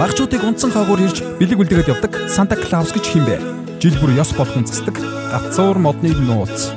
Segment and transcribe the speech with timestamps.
[0.00, 3.36] Багчуудыг унтсан хаагуур ирж бэлэг үлдээгээд явдаг Санта Клаус гэж хин бэ?
[3.84, 6.72] Жил бүр ёс болгон засдаг гацуур модны нууц.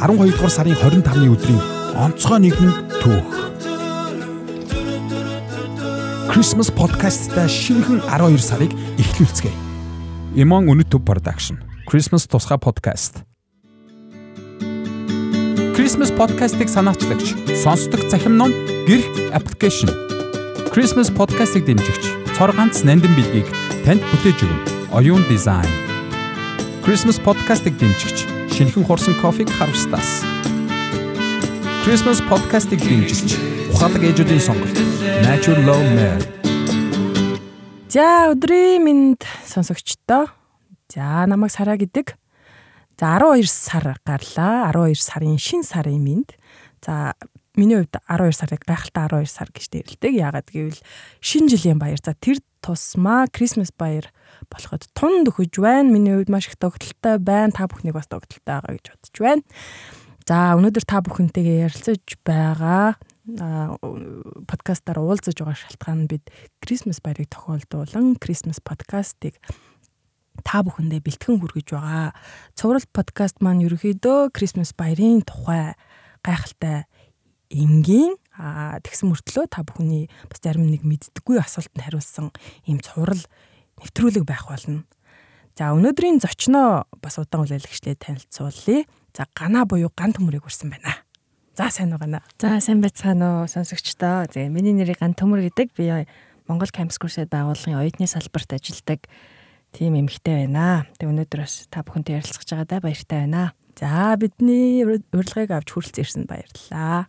[0.00, 1.60] 12 дугаар сарын 25-ны өдрийн
[2.00, 2.72] онцгой нэгэн
[3.04, 3.28] түүх.
[6.32, 9.52] Christmas podcast-та шинэхэн 12 сарыг эхлүүлцгээе.
[10.32, 11.60] Үнэт төв production.
[11.84, 13.20] Christmas тусгай podcast.
[15.76, 18.48] Christmas podcast-ыг санаачлагч сонсдог захим ном
[18.88, 20.07] гэрх application.
[20.78, 22.04] Christmas podcast-ыг дэмжигч
[22.38, 23.50] цор ганц нандин билгийг
[23.82, 24.94] танд бүтээж өгнө.
[24.94, 25.66] Оюун дизайн.
[26.86, 28.22] Christmas podcast-ыг дэмжигч
[28.54, 30.22] шинэхэн хурсан кофег харвстаас.
[31.82, 33.34] Christmas podcast-ыг дэмжигч
[33.74, 34.78] ухаалаг ээжүүдийн сонголт
[35.26, 36.22] Natural Love Mare.
[37.90, 39.18] За өдрийн минь
[39.50, 40.30] сонсогчдоо.
[40.94, 42.14] За намайг Сараа гэдэг.
[42.94, 44.70] За 12 сар гарлаа.
[44.70, 46.30] 12 сарын шин сарын минь.
[46.86, 47.18] За
[47.58, 50.12] миний хувьд 12 сарыг гайхалтай 12 сар гэж нэрлэдэг.
[50.14, 50.80] Яагаад гэвэл
[51.18, 51.98] шинэ жилийн баяр.
[51.98, 54.06] За тэр тусмаа Christmas баяр
[54.46, 55.90] болоход тунд өгөж байна.
[55.90, 57.50] Миний хувьд маш их тогтолтой байна.
[57.50, 59.42] Та бүхнийг бас тогтолтой байгаа гэж бодож байна.
[60.30, 62.96] За өнөөдөр та бүхэнтэйгээ ярилцаж байгаа
[63.28, 66.24] подкастаар уулзаж байгаа шалтгаан нь бид
[66.64, 69.36] Christmas баярыг тохиолдуулан Christmas подкастыг
[70.44, 72.16] та бүхэндээ бэлтгэн хүргэж байгаа.
[72.56, 75.76] Цуврал подкаст маань ерөөхдөө Christmas баярын тухай
[76.24, 76.88] гайхалтай
[77.50, 82.30] энгийн тэгсэн мөртлөө та бүхний бас зарим нэг мэддэггүй асуултанд хариулсан
[82.68, 83.24] ийм цуврал
[83.80, 84.84] нэвтрүүлэг байх болно.
[85.58, 88.86] За өнөөдрийн зочноо бас удаан хүлээлгчлээ танилцуулъя.
[89.10, 91.02] За гана буюу ган төмөрийг хүрсэн байна.
[91.58, 92.22] За сайн уу гана.
[92.38, 94.30] За сайн байцгаана уу сонсогчдоо.
[94.30, 95.74] За миний нэрийг ган төмөр гэдэг.
[95.74, 96.06] Би
[96.46, 99.10] Монгол Campus Crusade байгууллагын оюутны салбарт ажилладаг
[99.74, 100.86] тийм эмэгтэй байна.
[100.96, 103.52] Тэг өнөөдөр бас та бүхэнтэй ярилцах гэж байгаадаа баяртай байна.
[103.78, 107.06] За бидний урилгыг авч хүрэлцэн ирсэнд баярлалаа.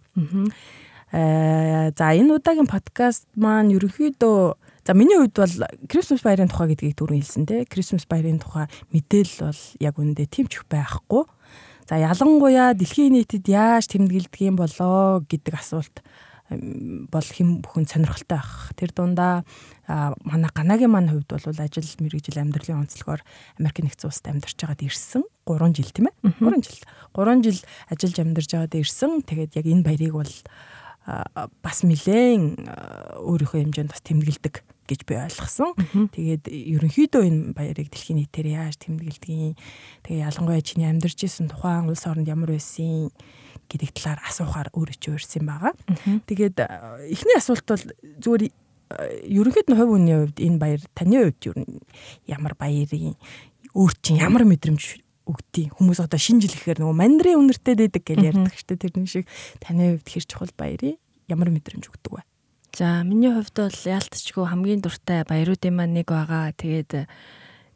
[1.10, 1.90] Аа.
[1.98, 4.54] За энэ удаагийн подкаст маань ерөнхийдөө
[4.86, 5.56] за миний хувьд бол
[5.90, 7.66] Christmas баярын тухай гэдгийг түрүү хэлсэн те.
[7.66, 11.26] Christmas баярын тухай мэдээлэл бол яг үндэ тэмчих байхгүй.
[11.90, 16.06] За ялангуяа дэлхийн нийтэд яаж тэмдэглэдэг юм болоо гэдэг асуулт
[16.50, 18.74] бол хэм бүхэн сонирхолтой байх.
[18.74, 19.46] Тэр дундаа
[20.26, 23.22] манай ганагийн маань хувьд бол ажил мэрэгжил амьдралын онцлогоор
[23.62, 25.24] Америк нэгдсэн улсад амьдарч байгаад ирсэн.
[25.46, 26.16] 3 жил тийм ээ?
[26.42, 26.82] 3 жил.
[27.14, 27.60] 3 жил
[27.94, 29.12] ажиллаж амьдарч байгаад ирсэн.
[29.30, 30.34] Тэгээд яг энэ баярыг бол
[31.62, 32.66] бас нилээн
[33.22, 34.56] өөрийнхөө хэмжээнд бас тэмдэглэдэг
[34.90, 35.74] гэж би ойлгосон.
[36.14, 39.58] Тэгээд ерөнхийдөө энэ баярыг дэлхийн нийтээр яаж тэмдэглэдгийг
[40.06, 43.14] тэгээ ялангуяа чиний амьдарч исэн тухайн улс оронд ямар байсан
[43.70, 45.74] гэдэг талаар асуухаар өөрөө ч өөрсөн байгаа.
[46.26, 46.58] Тэгээд
[47.14, 47.86] эхний асуулт бол
[48.26, 48.44] зүгээр
[49.30, 51.56] ерөнхийд нь хувь хүний хувьд энэ баяр таны хувьд юу
[52.26, 53.14] ямар баярын
[53.78, 58.20] өөр чинь ямар мэдрэмж өгдөө хүмүүс одоо шинэ жил гэхээр нөгөө мандрын үнэртэй дэдэг гэж
[58.34, 59.26] ярьдаг шүү дээ тэрний шиг
[59.62, 60.98] таны хувьд хэр чухал баярын
[61.30, 62.22] ямар мэдрэмж өгдөг вэ?
[62.74, 66.50] За миний хувьд бол яалтчгүй хамгийн дуртай баяруудын маань нэг байгаа.
[66.58, 67.06] Тэгээд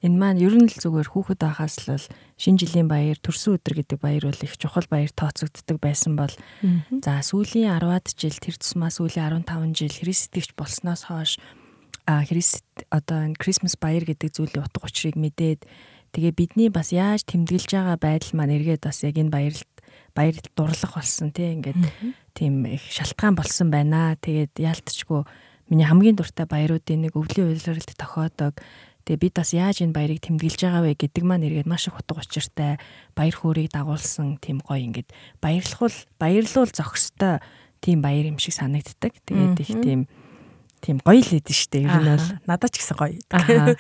[0.03, 1.95] Энэ маань ер нь л зүгээр хүүхэд байхаас л
[2.35, 6.33] шинэ жилийн баяр, төрсөн өдөр гэдэг баяр бол их чухал баяр тооцогддог байсан бол
[6.99, 11.39] за сүүлийн 10-аад жил тэр тусмаа сүүлийн 15 жил христэгч болсноос хойш
[12.03, 15.63] а христ одоо энэ Christmas баяр гэдэг зүйлийн утга учирыг мэдээд
[16.11, 19.71] тэгээ бидний бас яаж тэмдэглэж байгаа байдал маань эргээд бас яг энэ баярлалт
[20.11, 21.79] баярлалт дурлах болсон тийм ингээд
[22.35, 24.19] тийм их шалтгаан болсон байна.
[24.19, 25.23] Тэгээд яалтчгүй
[25.71, 28.59] миний хамгийн дуртай баяруудын нэг өвлийн уйлралд тохиодог
[29.03, 32.23] Тэгээ бид бас яаж энэ баярыг тэмдэглэж байгаа вэ гэдэг маань эргээд маш их утга
[32.23, 32.79] учиртай
[33.11, 35.11] баяр хөөргийг дагуулсан тийм гоё ингээд
[35.43, 37.43] баярлахул баярлуул зохистой
[37.83, 39.11] тийм баяр юм шиг санагддаг.
[39.27, 40.07] Тэгээд их тийм
[40.83, 41.87] тийм гоё л идэв штэ.
[41.87, 43.15] Ер нь бол надад ч гэсэн гоё.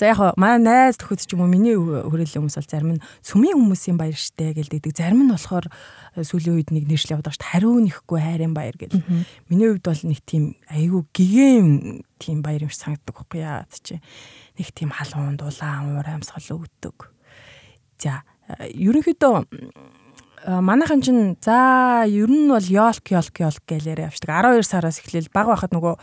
[0.00, 3.60] За яг манай найз төхөд ч юм уу миний хүрээлэн хүмүүс бол зарим нь сүмийн
[3.60, 4.96] хүмүүсийн баяр штэ гэлдэг.
[4.96, 7.44] Зарим нь болохоор э, сүүлийн үед нэг нэршил явдаг штэ.
[7.44, 9.04] Хариу нэхгүй хайрын баяр гэл.
[9.52, 11.68] Миний хувьд бол нэг тийм айгүй гигэм
[12.16, 14.00] тийм баяр юм шиг санагддаг байхгүй яа чи
[14.58, 17.12] нэг тийм халуун дулаан уур амьсгал өгдөг.
[18.00, 18.24] За
[18.60, 19.44] ерөнхийдөө
[20.46, 24.46] манайхан чинь за ер нь бол ёлк ёлк ёлк яриа явчихдаг.
[24.46, 25.94] 12 сараас эхлээл баг байхад нөгөө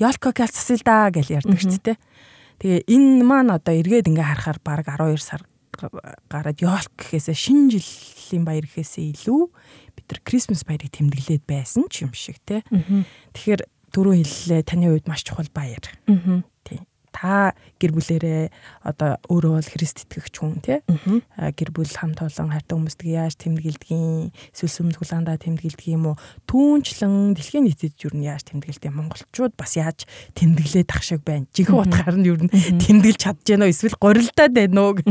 [0.00, 1.98] ёлко кал засал да гэж ярьдаг ч тийм.
[2.62, 5.42] Тэгээ энэ маань одоо эргээд ингээ харахаар баг 12 сар
[6.30, 9.42] гараад ёлк гэхээсээ шинэ жилийн баяр гэхээсээ илүү
[9.96, 12.64] бид нар Christmas баярыг тэмдэглээд байсан ч юм шиг тий.
[13.36, 13.62] Тэгэхээр
[13.92, 15.84] түрүү хэллээ таны хувьд маш чухал баяр.
[17.22, 18.50] Та гэр бүлэрээ
[18.82, 20.82] одоо өөрөө бол Христ итгэгч хүн тий?
[21.38, 26.16] Гэр бүл хамт олон хайртай хүмүүстэй яаж тэмдэглэдгийг эсвэл сүмд хулаандаа тэмдэглэдэг юм уу?
[26.50, 30.02] Түүнчлэн дэлхийн нийтэд юу нь яаж тэмдэглэдэг монголчууд бас яаж
[30.34, 31.46] тэмдэглээд ах шиг байна?
[31.54, 34.98] Жинхэнэ утгаар нь юу нь тэмдэглэж чадж гэнэ эсвэл горилдаад байна уу?
[34.98, 35.06] Гэх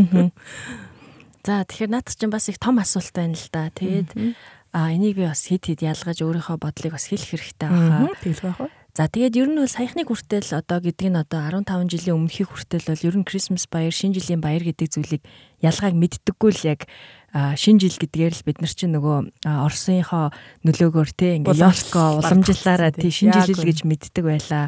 [1.47, 3.71] За тэгэхээр наадах чинь бас их том асуулт байна л да.
[3.71, 4.35] Тэгээд
[4.75, 8.13] а энийг би бас хид хид ялгаж өөрийнхөө бодлыг бас хэлэх хэрэгтэй байхаа.
[8.19, 8.69] Тэгэл байх уу?
[8.91, 12.91] За тэгээд ер нь бол саяхны хүртэл одоо гэдэг нь одоо 15 жилийн өмнөхийг хүртэл
[12.91, 15.23] бол ер нь Christmas баяр, шинэ жилийн баяр гэдэг зүйлийг
[15.63, 16.91] ялгааг мэддэггүй л яг
[17.31, 20.35] шин жил гэдгээр л бид нар чинь нөгөө Оросынхоо
[20.67, 24.67] нөлөөгөөр те ингээ Ёлко уламжлалаараа тий шин жил гэж мэддэг байлаа.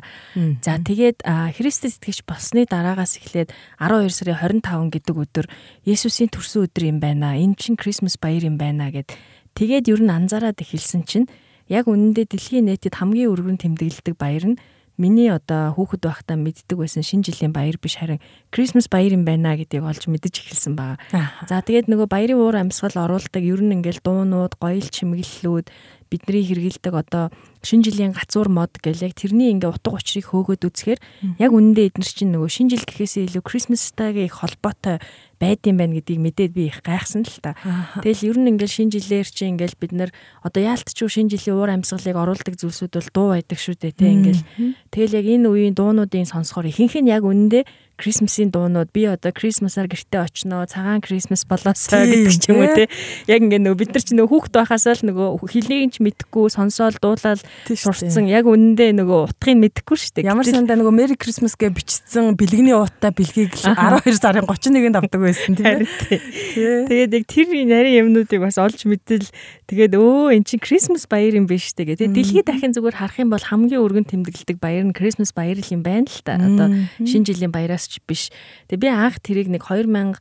[0.63, 3.51] За тэгээд Христэд итгэж болсны дараагаас эхлээд
[3.83, 5.45] 12 сарын 25 гэдэг өдөр
[5.83, 7.35] Есүсийн төрсөн өдөр юм байна.
[7.35, 9.11] Энэ чинь Christmas баяр юм байна гэд
[9.59, 11.27] тэгээд ер нь анзаараад эхэлсэн чинь
[11.69, 14.59] яг үнэндээ дэлхийн нийтэд хамгийн өргөн тэмдэглэдэг баяр нь
[14.97, 18.21] миний одоо хүүхэд байхдаа мэддэг байсан шинэ жилийн баяр биш харин
[18.53, 21.01] Christmas баяр юм байна гэдгийг олж мэдэж эхэлсэн байгаа.
[21.49, 25.67] За тэгээд нөгөө баярын уур амьсгал оруулдаг ер нь ингээл дуунууд, гоёл чимэглэлүүд
[26.13, 27.33] бидний хэрэгэлдэг одоо
[27.63, 30.99] шинэ жилийн гацуур мод гэл яг тэрний ингээ утга учирыг хөөгөөд үзэхээр
[31.39, 34.99] яг үнэндээ эдгээр чинь нөгөө шинэ жил гэхээсээ илүү Christmas-тайгийн их холбоотой
[35.43, 37.55] байд юм байна гэдгийг мэдээд би их гайхсан л та.
[37.99, 41.71] Тэгэл ер нь ингээл шинэ жилээр чи ингээл бид нар одоо яалтчгүй шинэ жилийн уур
[41.71, 44.43] амьсгалыг оруулдаг зүйлсүүд бол дуу байдаг шүү дээ те ингээл.
[44.91, 47.63] Тэгэл яг энэ үеийн дуунуудын сонсохоор ихэнх нь яг үнэндээ
[47.93, 52.89] Крисмсийн дуунууд би одоо Крисмасаар гэртээ очноо цагаан Крисмас болоосоо гэдэг ч юм уу те.
[53.29, 56.97] Яг ингээ нөгөө бид нар ч нөгөө хүүхэд байхасаа л нөгөө хэлийг ч мэдэхгүй сонсоол
[56.97, 58.27] дуулаад сурцсан.
[58.27, 60.27] Яг үнэндээ нөгөө утгыг мэдэхгүй шүү дээ.
[60.27, 65.55] Ямар сандаа нөгөө Merry Christmas гэж бичсэн бэлгэний ууттай бэлгийг 12 сарын 31-нд авдаг байсан
[65.55, 66.87] тийм ээ.
[66.89, 69.27] Тэгээд яг тэр нарийн юмнуудыг бас олж мэдэл
[69.69, 72.11] тэгээд өө эн чинь Christmas баяр юм биш үү гэдэг.
[72.11, 76.09] Дэлхийд дахин зүгээр харах юм бол хамгийн өргөн тэмдэглэдэг баяр нь Christmas баяр юм байна
[76.09, 76.37] л та.
[76.37, 76.67] Одоо
[76.99, 78.29] шинэ жилийн баяраас ч биш.
[78.69, 80.19] Тэгээ би анх тэрийг нэг 2012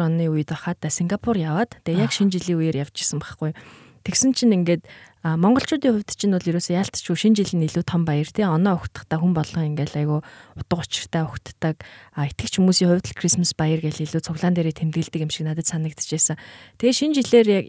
[0.00, 3.52] оны үед байхад Сингапур яваад тэгээ яг шинэ жилийн үеэр явж исэн байхгүй.
[4.06, 4.86] Тэгсэн чинь ингээд
[5.34, 8.46] монголчуудын хувьд чинь бол ерөөсөө яалтчгүй шинэ жил нь илүү том баяр тий.
[8.46, 10.16] Оноо өгтөхтэй хүн болгон ингээл айгу
[10.56, 11.76] утга учиртай өгтдөг
[12.16, 16.40] итгэж хүмүүсийн хувьд Christmas баяр гэж илүү цуглаан дээрээ тэмдэглэдэг юм шиг надад санагдчихсэн.
[16.80, 17.64] Тэгээ шинэ жилээр яг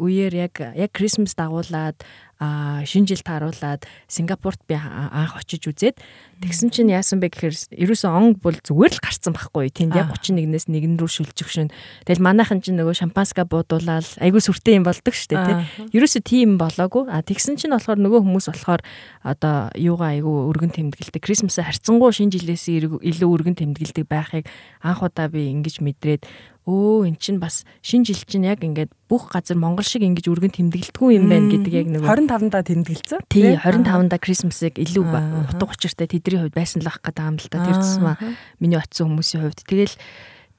[0.00, 2.00] үеэр яг яг Christmas дагуулад
[2.40, 6.00] а шинэ жил тааруулаад Сингапурт би анх очиж үзээд
[6.40, 9.68] тэгсэн чинь яасан бэ гэхээр ерөөсөн он бол зүгээр л гарцсан байхгүй.
[9.68, 11.68] Тийм яг 31-ээс 1 рүү шүлжих шин
[12.08, 17.12] тэгэл манайхан чинь нөгөө шампанска буудуулаад айгүй сүртэй юм болдог штэ тийм ерөөсөө тийм болоогүй.
[17.12, 18.80] А тэгсэн чинь болохоор нөгөө хүмүүс болохоор
[19.20, 21.20] одоо юугаа айгүй өргөн тэмдэглэдэг.
[21.20, 24.44] Крисмасаа харьцангуй шинэ жилээс илүү өргөн тэмдэглэдэг байхыг
[24.80, 26.24] анх удаа би ингэж мэдрээд
[26.70, 30.54] өө эн чинь бас шинэ жил чинь яг ингээд бүх газар Монгол шиг ингэж өргөн
[30.54, 33.20] тэмдэглэдэггүй юм байна гэдэг яг нэг 25-нда тэмдэглэсэн.
[33.32, 35.04] Тий 25-нда Крисмсыг илүү
[35.50, 37.64] утга учиртай тэдний хувьд байсан л ах гэдэг юм л да.
[37.64, 38.16] Тэр тусмаа
[38.60, 39.94] миний очисон хүмүүсийн хувьд тэгэл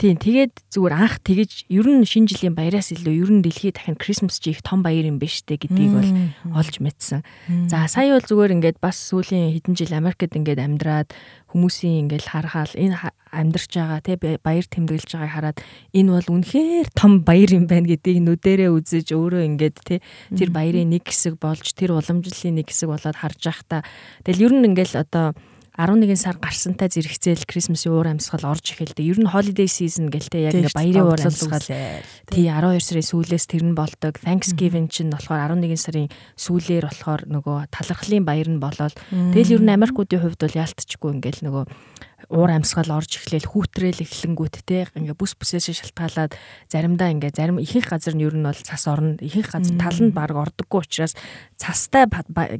[0.01, 4.01] Тийм тэгээд зүгээр анх тэгэж ер нь шинэ жилийн баяраас илүү ер нь дэлхийд дахин
[4.01, 6.09] Christmas чи их том баяр юм биш үү гэдгийг бол
[6.57, 7.21] олж мэдсэн.
[7.69, 11.13] За сая бол зүгээр ингээд бас сүүлийн хэдэн жил Америкт ингээд амьдраад
[11.53, 12.97] хүмүүсийн ингээд харахаал энэ
[13.29, 15.57] амьдарч байгаа тий баяр тэмдэглэж байгааг хараад
[15.93, 19.99] энэ бол үнэхээр том баяр юм байна гэдгийг нүдэрээ үзэж өөрөө ингээд тий
[20.33, 23.85] тэр баярын нэг хэсэг болж тэр уламжлалын нэг хэсэг болоод харж байхдаа
[24.25, 25.37] тэгэл ер нь ингээд одоо
[25.79, 29.07] 11 сар гарсантай зэрэгцээл Крисмсийн уур амьсгал орж эхэлдэг.
[29.07, 31.63] Ер нь holiday season гэлтэй яг ингээ баярын уур амьсгал.
[32.27, 34.19] Тий 12 сарын сүүлээс тэр нь болдог.
[34.19, 39.71] Thanksgiving чинь болохоор 11 сарын сүүлээр болохоор нөгөө талархлын баяр нь болоод тэгэл ер нь
[39.71, 41.63] Америкуудын хувьд бол яалтчгүй ингээл нөгөө
[42.31, 46.31] уур амьсгал орж эхлээл хүүтрээл эхлэнгүүт те ингээ бүс бүсээс шалтгаалаад
[46.71, 50.15] заримдаа ингээ зарим ихэнх газар нь ер нь бол цас орно ихэнх газар тал нь
[50.15, 51.13] баг ордоггүй учраас
[51.59, 52.07] цастай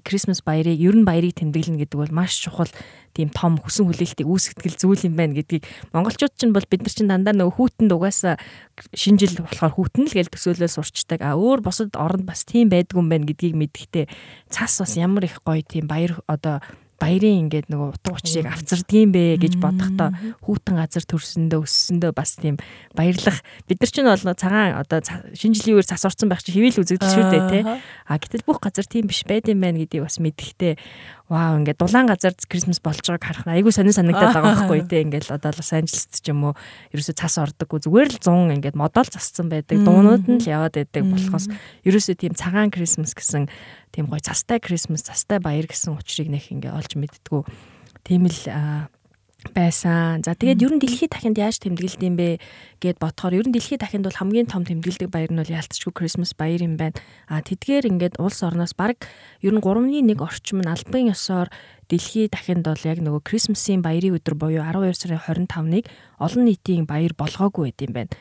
[0.04, 2.68] Christmas баярыг ер нь баярыг тэмдэглэнэ гэдэг бол маш чухал
[3.16, 7.12] тийм том хүсэн хүлээлтийг үүсгэтгэл зүйл юм байна гэдгийг монголчууд ч бол бид нар чинь
[7.12, 8.36] дандаа нөгөө хүүтэнд угаасаа
[8.96, 11.20] шинжил болохоор хүүтэн л гэж төсөөлөл сурчдаг.
[11.20, 14.06] А өөр босод оронд бас тийм байдгүй юм байна гэдгийг мэдгэхдээ
[14.48, 16.64] цас бас ямар их гоё тийм баяр одоо
[17.02, 20.14] баярын ингээд нөгөө утга учирыг авцардгийм бэ гэж бодохдоо
[20.46, 22.62] хүүтэн газар төрсөндөө өссөндөө бас тийм
[22.94, 23.42] баярлах.
[23.66, 25.02] Бид нар чинь бол цагаан одоо
[25.34, 28.62] шинэ жилийн үеэр цас орсон байх чи хэвэл үзэгдэл шүү дээ тий а гэтэл бүх
[28.62, 30.78] газар тийм биш байд юм байна гэдгийг бас мэдэхтэй
[31.32, 35.02] вау ингээд дулаан газар Крисмас болж байгааг харах нь айгүй сонир санагдаад байгаа байхгүй тий
[35.08, 36.54] ингээд одоо Лос Анжелест ч юм уу
[36.92, 37.80] ерөөсөө цас ордоггүй.
[37.88, 39.80] Зүгээр л 100 ингээд модол засцсан байдаг.
[39.80, 41.48] Дуунууд нь л яваад байдаг болохоос
[41.88, 43.48] ерөөсөө тийм цагаан Крисмас гэсэн
[43.92, 47.42] тийм гоё цастай Крисмас цастай баяр гэсэн учрыг нэх ингээд олж мэддгүү
[48.08, 48.40] тийм л
[49.50, 50.22] байсан.
[50.22, 52.38] За тэгээд ер нь дэлхийд дахинд яаж тэмдэглэдэг юм бэ
[52.78, 56.38] гэд бодохоор ер нь дэлхийд дахинд бол хамгийн том тэмдэглэдэг баяр нь бол ялцчгүй Christmas
[56.38, 56.94] баяр юм байна.
[57.26, 59.02] А тэдгээр ингээд улс орноос баг
[59.42, 61.50] ер нь 3.1 орчим нь албан ёсоор
[61.92, 65.20] дэлхий дахинд бол яг нөгөө Крисмсийн баярын өдөр буюу 12 сарын
[65.52, 65.86] 25-ныг
[66.22, 68.14] олон нийтийн баяр болгоогүй байд юм байна.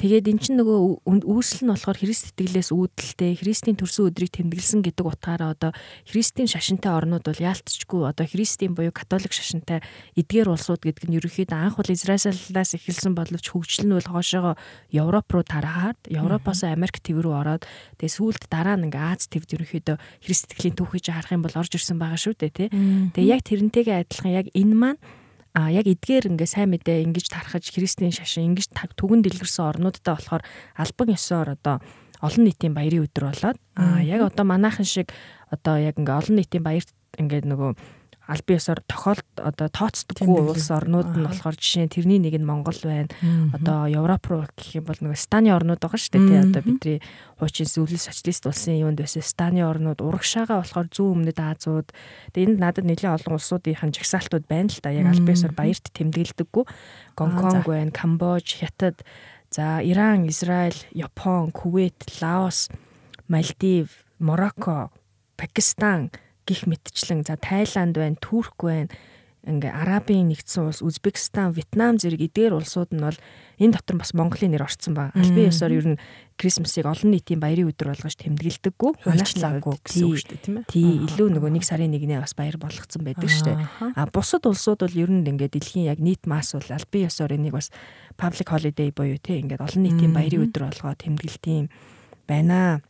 [0.00, 5.04] Тэгээд эн чинь нөгөө үүсэл нь болохоор Христ итгэлээс үүдэлтэй Христийн төрсөн өдрийг тэмдэглэсэн гэдэг
[5.04, 5.70] утгаараа одоо
[6.08, 9.84] Христийн шашинтай орнууд бол яалтчгүй одоо Христийн буюу католик шашинтай
[10.16, 14.56] эдгээр улсууд гэдэг нь ерөөхдөө анх бол Израилаас эхэлсэн боловч хөгжил нь бол хоошоогоо
[14.96, 17.68] Европ руу тарахад Европоос Америк төв рүү ороод
[18.00, 21.72] тэгээд сүүлд дараа нь ингээ Аз твд ерөөхдөө Христ итгэлийн түүхийж харах юм бол орж
[21.76, 22.68] ирсэн байгаа шүү дээ тий.
[23.14, 25.00] Тэгээ яг тэрнтэйгээ адилхан яг энэ маань
[25.56, 30.44] а яг эдгээр ингээ сайн мэдээ ингэж тархаж христийн шашин ингэж түгэн дэлгэрсэн орнуудтай болохоор
[30.76, 31.80] албан ёсоор одоо
[32.20, 35.12] олон нийтийн баярын өдөр болоод а яг одоо манайхан шиг
[35.48, 37.72] одоо яг ингээ олон нийтийн баярт ингээд нөгөө
[38.26, 42.74] албан ёсоор тохиолд одоо тооцдоггүй улс орнууд нь болохоор жишээ нь тэрний нэг нь Монгол
[42.82, 43.06] байна.
[43.54, 46.42] Одоо Европ руу гэх юм бол нөгөө Станы орнууд байгаа шүү дээ.
[46.50, 46.98] Одоо бидний
[47.38, 51.88] хуучин зөвлөл социалист улсын юунд байсан Станы орнууд урагшаага болохоор зүүн өмнөд Азууд.
[52.34, 54.90] Тэгээ энд надад нэлээд олон улсуудынхын жагсаалтууд байна л да.
[54.90, 56.64] Яг албан ёсоор баярт тэмдэглэдэггүй.
[57.14, 59.06] Гонконг байна, Камбож, Хятад,
[59.54, 62.74] за Иран, Израиль, Япон, Кувейт, Лаос,
[63.30, 64.90] Мальдив, Марокко,
[65.38, 66.10] Пакистан
[66.46, 68.88] гих мэтчлэн за Тайланд байна, Турк байна,
[69.46, 73.14] ингээ Арабын нэгдсэн улс, Узбекистан, Вьетнам зэрэг эдгээр улсууд нь бол
[73.62, 75.14] энэ дотор бас Монголын нэр орцсон ба.
[75.14, 76.00] Албан ёсоор ер нь
[76.34, 78.92] Крисмсыг олон нийтийн баярын өдөр болгож тэмдэглэдэггүй.
[79.06, 80.64] Хуульчлаагүй гэсэн үг шүү дээ, тийм ээ.
[80.66, 83.58] Тий, илүү нөгөө нэг сарын нэгнээ бас баяр болгоцсон байдаг шүү дээ.
[83.94, 87.54] А бусад улсууд бол ер нь ингээ дэлхийн яг нийт масс бол албан ёсоор энийг
[87.54, 87.70] бас
[88.18, 91.70] public holiday буюу тий ингээд олон нийтийн баярын өдөр болгоо тэмдэглэдэм
[92.26, 92.82] байна.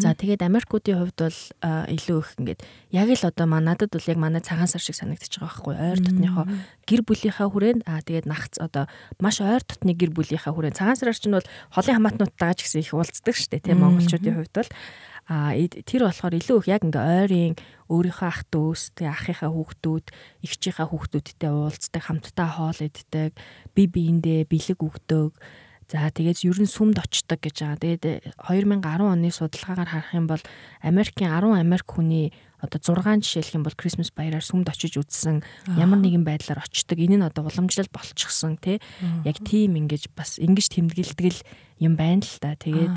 [0.00, 2.60] За тэгээд Америкуудын хувьд бол илүү их ингээд
[2.96, 6.44] яг л одоо манадад бол яг манай цагаан сар шиг санагдчих байгаа байхгүй ойр дотныхоо
[6.88, 8.88] гэр бүлийнхаа хүрээнд аа тэгээд нагц одоо
[9.20, 10.80] маш ойр дотны гэр бүлийнхаа хүрээнд.
[10.80, 14.54] Цагаан сараар чинь бол холын хамаатнуудтайгаа ч гэсэн их уулздаг шүү дээ тийм монголчуудын хувьд
[14.56, 14.72] бол.
[15.28, 17.54] А тэр болохоор илүү их яг ингээ ойрын
[17.92, 20.06] өөрийнхөө ах дүүс тэгээ ахынхаа хүүхдүүд
[20.40, 23.36] эгчийнхаа хүүхдүүдтэй уулздаг хамтдаа хоол иддэг
[23.76, 25.36] би биендээ бэлэг өгдөг
[25.90, 27.82] За тэгээд ер нь сүмд очдог гэж байгаа.
[27.82, 30.42] Тэгээд 2010 оны судалгаагаар харах юм бол
[30.86, 32.30] Америкийн 10 Америк хүний
[32.62, 35.42] одоо 6 жишээлх юм бол Christmas баяраар сүмд очиж үзсэн
[35.74, 36.94] ямар нэгэн байдлаар очдог.
[36.94, 38.78] Энэ нь одоо уламжлал болчихсон тий.
[39.26, 41.42] Яг тийм ингэж бас ингэж тэмдэглэдэг
[41.82, 42.54] юм байна л та.
[42.54, 42.94] Тэгээд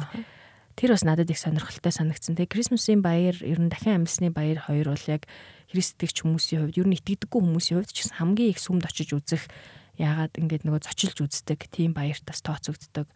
[0.77, 2.37] тэр бас надад их сонирхолтой санагдсан.
[2.37, 5.25] Тэгээ Christmas-ийн баяр ер нь дахин амьсны баяр хоёр бол яг
[5.73, 9.49] христэгч хүмүүсийн хувьд ер нь итгэдэггүй хүмүүсийн хувьд ч гэсэн хамгийн их сүмд очиж үзэх
[9.97, 13.07] яагаад ингээд нөгөө зочилж үздэг тийм баяртаас тооцогддог.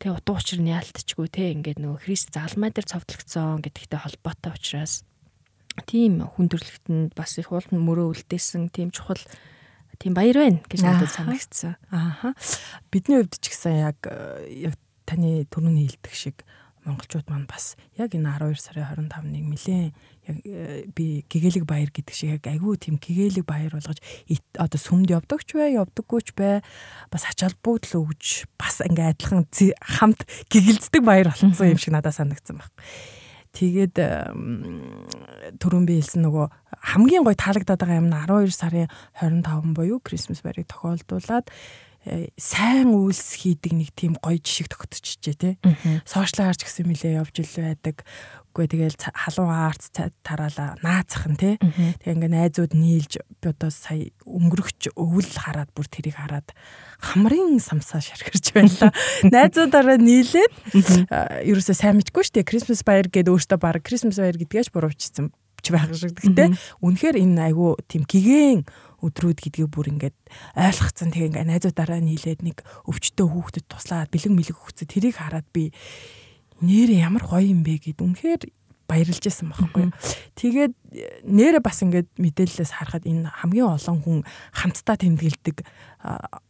[0.00, 5.04] Тэгээ утга учир нь яалтчгүй те ингээд нөгөө Христ залмай дээр цовдлогдсон гэдэгтэй холбоотой учраас
[5.84, 9.20] тийм хүн төрлөختөнд бас их уулын мөрөө үлдээсэн тийм чухал
[10.00, 11.76] тийм баяр байна гэж надад санагдсан.
[11.92, 12.32] Ааха.
[12.88, 14.00] Бидний хувьд ч гэсэн яг
[14.48, 16.36] яг таны түрүүний хэлдэг шиг
[16.84, 20.19] монголчууд маань бас яг энэ 12 сарын 25-ныг нэлээд э,
[20.94, 23.98] би гэгээлэг баяр гэдэг шиг яг айгүй тийм гэгээлэг баяр болгож
[24.56, 26.60] одоо сүмд явдагч бай, явдаггүйч бай
[27.10, 29.46] бас ачаал бүгд л өгж бас ингээ адилхан
[29.80, 32.72] хамт гэгэлцдэг баяр болсон юм шиг надад санагдсан баг.
[33.50, 33.98] Тэгээд
[35.58, 36.46] түрүүн би хэлсэн нөгөө
[36.94, 38.86] хамгийн гой таалагдаад байгаа юм нь 12 сарын
[39.18, 41.50] 25 буюу Крисмас баярыг тохиолдуулаад
[42.08, 45.54] Э, сайн үйлс хийдэг нэг тийм гоё жишг тогтчихжээ тий.
[46.08, 48.08] Сошиалгаар ч гэсэн нилээ явж ил байдаг.
[48.50, 49.94] Үгүй тэгэл халуун арт
[50.26, 51.54] тараалаа наацах нь тий.
[52.02, 56.50] Тэгээ ингээ найзууд нийлж би одоо сая өнгөрөгч өвөл хараад бүр тэрийг хараад
[56.98, 58.90] хамрын самсаа шархирч байлаа.
[59.22, 60.50] Найзуудаараа нийлээд
[61.46, 65.30] ерөөсөө сайн мэдгүй штэ Christmas баяр гэдэг өөртөө баг Christmas баяр гэдгээс буруучсан
[65.62, 66.18] ч байх шиг.
[66.18, 66.50] Гэтэ
[66.82, 68.66] үнэхээр энэ айгүй тийм гигэн
[68.98, 70.16] өдрүүд гэдгийг бүр ингээд
[70.58, 71.14] ойлгоцсон.
[71.14, 75.72] Тэгээ ингээд найзуудаараа нийлээд нэг өвчтөө хүүхдэд туслаад бэлэг мэлэг өгцөө тэрийг хараад би
[76.60, 78.42] нэрээ ямар гоё юм бэ гэд үнэхээр
[78.90, 79.86] баярлж байсан байхгүй.
[80.34, 80.74] Тэгээд
[81.30, 84.18] нэрээ бас ингээд мэдээлэлээс харахад энэ хамгийн олон хүн
[84.50, 85.62] хамтдаа тэмдэглэдэг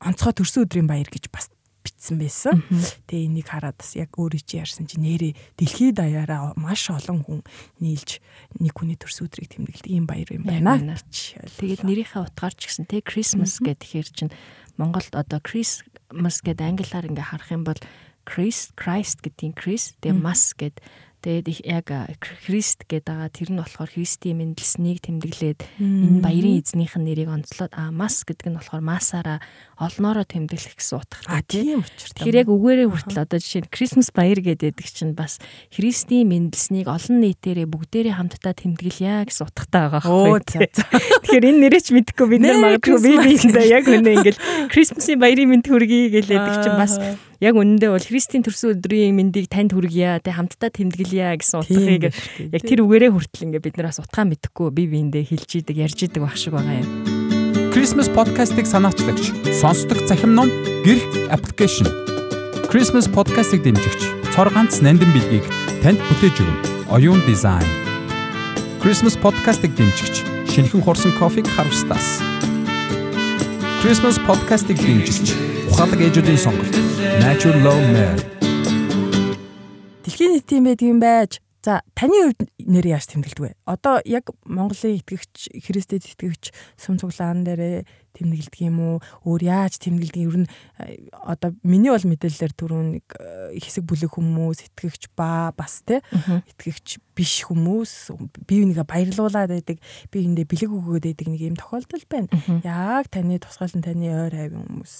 [0.00, 1.52] онцгой төрсөн өдрийн баяр гэж бас
[1.84, 2.64] бичсэн байсан.
[3.08, 7.40] Тэгээ энийг хараад бас яг өөрөө чи ярьсан чи нэрээ дэлхийд даяараа маш олон хүн
[7.80, 8.20] нийлж
[8.60, 10.96] нэг хүний төрс өдрийг тэмдэглэдэг юм баяр юм байна.
[11.08, 14.32] Тэгээд нэрийнхээ утгаар ч гэсэн те Christmas гэхээр чинь
[14.76, 17.80] Монголд одоо Christmas гэдэг англиар ингээ харах юм бол
[18.26, 20.82] Christ Christ гэдгийн Chris тэгээ Mass гэдэг
[21.20, 21.92] Тэгээд яг
[22.48, 23.28] Христ гэдэг байгаа.
[23.28, 28.48] Тэр нь болохоор Христийн мэндэлснийг тэмдэглээд энэ баярын эзнийх нь нэрийг онцлоод а мас гэдэг
[28.48, 29.44] нь болохоор масаараа
[29.76, 34.40] олноороо тэмдэглэх гэсэн утгатай тийм учраас тэр яг үгээрээ хүртэл одоо жишээ нь Крисмас баяр
[34.40, 35.36] гэдэг чинь бас
[35.68, 40.72] Христийн мэндэлснийг олон нийтээрээ бүгдээрээ хамтдаа тэмдэглэе гэсэн утгатай байгаа байхгүй.
[41.28, 44.40] Тэгэхээр энэ нэрээ ч мэдэхгүй бид нар магадгүй бие биендээ яг үнэ ингээл
[44.72, 46.96] Крисмасын баярын мэнд хүргэе гэлээдэг чинь бас
[47.40, 50.20] яг үнэндээ бол Христийн төрсөн өдрийн мэндийг танд хүргье.
[50.20, 54.88] Тэ хамтдаа тэмдэглэе гэсэн утгыг яг тэр үгээрээ хүртэл ингээ бид нараас утгаа мэдэхгүй бие
[54.92, 56.88] биендээ хэлж идэг, ярьж идэг баг шиг байгаа юм.
[57.72, 60.52] Christmas podcast-ыг санаачлагч сонсдог цахим ном
[60.84, 61.88] гэрх аппликейшн.
[62.68, 65.46] Christmas podcast-ыг дэмжигч цор ганц нандин билгийг
[65.80, 66.92] танд бүтээж өгнө.
[66.92, 67.64] Оюун дизайн.
[68.84, 72.29] Christmas podcast-ыг дэмжигч шинэхэн хурсан кофег харвстаас.
[73.80, 75.32] Christmas podcast-ыг дэмжигч
[75.72, 76.74] ухаалаг ээжүүдийн сонголт
[77.24, 78.20] Natural Love Mare.
[80.04, 81.40] Дэлхийн нийт юм байдаг юм байж.
[81.60, 83.52] За таны хувьд нэр яаж тэмдэглэдэг вэ?
[83.68, 87.84] Одоо яг Монголын итгэгч, Христэд итгэгч сүм цуглаан дээрээ
[88.16, 88.96] тэмдэглэдэг юм уу?
[89.28, 90.24] Өөр яаж тэмдэглэдэг?
[90.24, 90.48] Ер нь
[90.80, 96.00] э, одоо миний бол мэдээлэлээр түрүүн нэг э, хэсэг бүлэг хүмүүс, итгэгч ба бас те
[96.16, 98.08] итгэгч биш хүмүүс
[98.48, 102.32] бие бинийгээ баярлуулад байдаг, бие биендээ бэлэг өгөөд байдаг нэг юм тохиолдол байна.
[102.64, 104.94] Яг таны тусгаалan таны ойр хавийн хүмүүс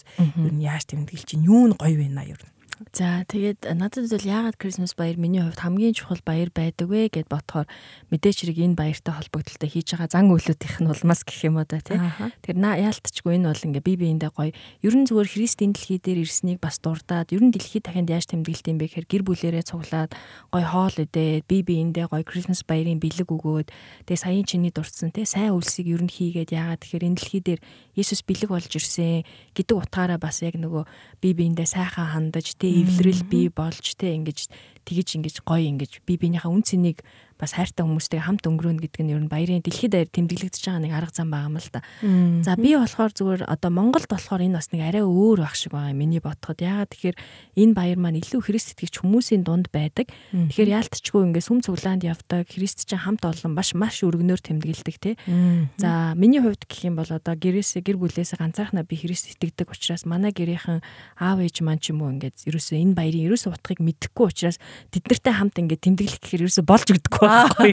[0.45, 2.60] ер нь яаж тэмдэглэж чинь юу нь гоё вэ наа ер нь.
[2.97, 7.29] За тэгээд надад бол яагаад Christmas баяр миний хувьд хамгийн чухал баяр байдаг вэ гэд
[7.29, 7.69] бодохоор
[8.09, 11.85] мэдээч хэрэг энэ баяртай холбогдлолтой хийж байгаа зан үйлүүдийнх нь улмаас гэх юм уу да
[11.85, 12.01] тий.
[12.57, 16.81] На яалтчгүй энэ бол ингээ бие биендээ гоё ерөн зүгээр Христийн дэлхий дээр ирснийг бас
[16.81, 20.17] дурдаад ерөн дэлхий дахинд яаж тэмдэглэдэм бэ гэхээр гэр бүлэрээ цуглаад
[20.49, 23.69] гоё хоол идээд бие биендээ гоё Christmas баярын бэлэг өгөөд
[24.09, 25.29] тэгээ саяын чиний дурдсан тий.
[25.29, 27.61] Сайн үлсийг ерөн хийгээд яагаад тэгэхээр энэ дэлхий дээр
[28.01, 30.89] Иесус бэлэг болж ирсэн гэдэг утгаараа бас яг нөгөө
[31.21, 34.49] бие биендээ сайхан хандаж тий эвлэрэл бий болж те ингэж
[34.89, 37.05] тэгэж ингэж гоё ингэж би биенийхээ үн цэнийг
[37.41, 40.93] бас хайртай хүмүүстэй хамт өнгөрөөнө гэдэг нь ер нь баярын дэлхийд даяар тэмдэглэгдэж байгаа нэг
[40.93, 41.81] арга зам байгаа юм л да.
[42.45, 45.97] За би болохоор зүгээр одоо Монголд болохоор энэ бас нэг арай өөр байх шиг байгаа
[45.97, 46.61] миний бодоход.
[46.61, 47.17] Яагаад тэгэхээр
[47.57, 50.13] энэ баяр маань илүү Христ итгэгч хүмүүсийн дунд байдаг.
[50.31, 55.17] Тэгэхээр яалтчгүй ингээд сүм цуглаанд явдаг Христ чинь хамт олон баш маш өргөнөөр тэмдэглэдэг те.
[55.81, 60.05] За миний хувьд гэх юм бол одоо гэрээсээ гэр бүлээсээ ганцаархнаа би Христ итгэдэг учраас
[60.05, 60.85] манай гэрийнхэн
[61.17, 64.59] аав ээж маань ч юм уу ингээд ерөөсөө энэ баярын ерөөсөө утгыг мэдэхгүй учраас
[64.93, 67.71] тэд нартай хамт ингээд тэмдэглэх гэхээр ерөөсөө болж өгдөггүй байхгүй.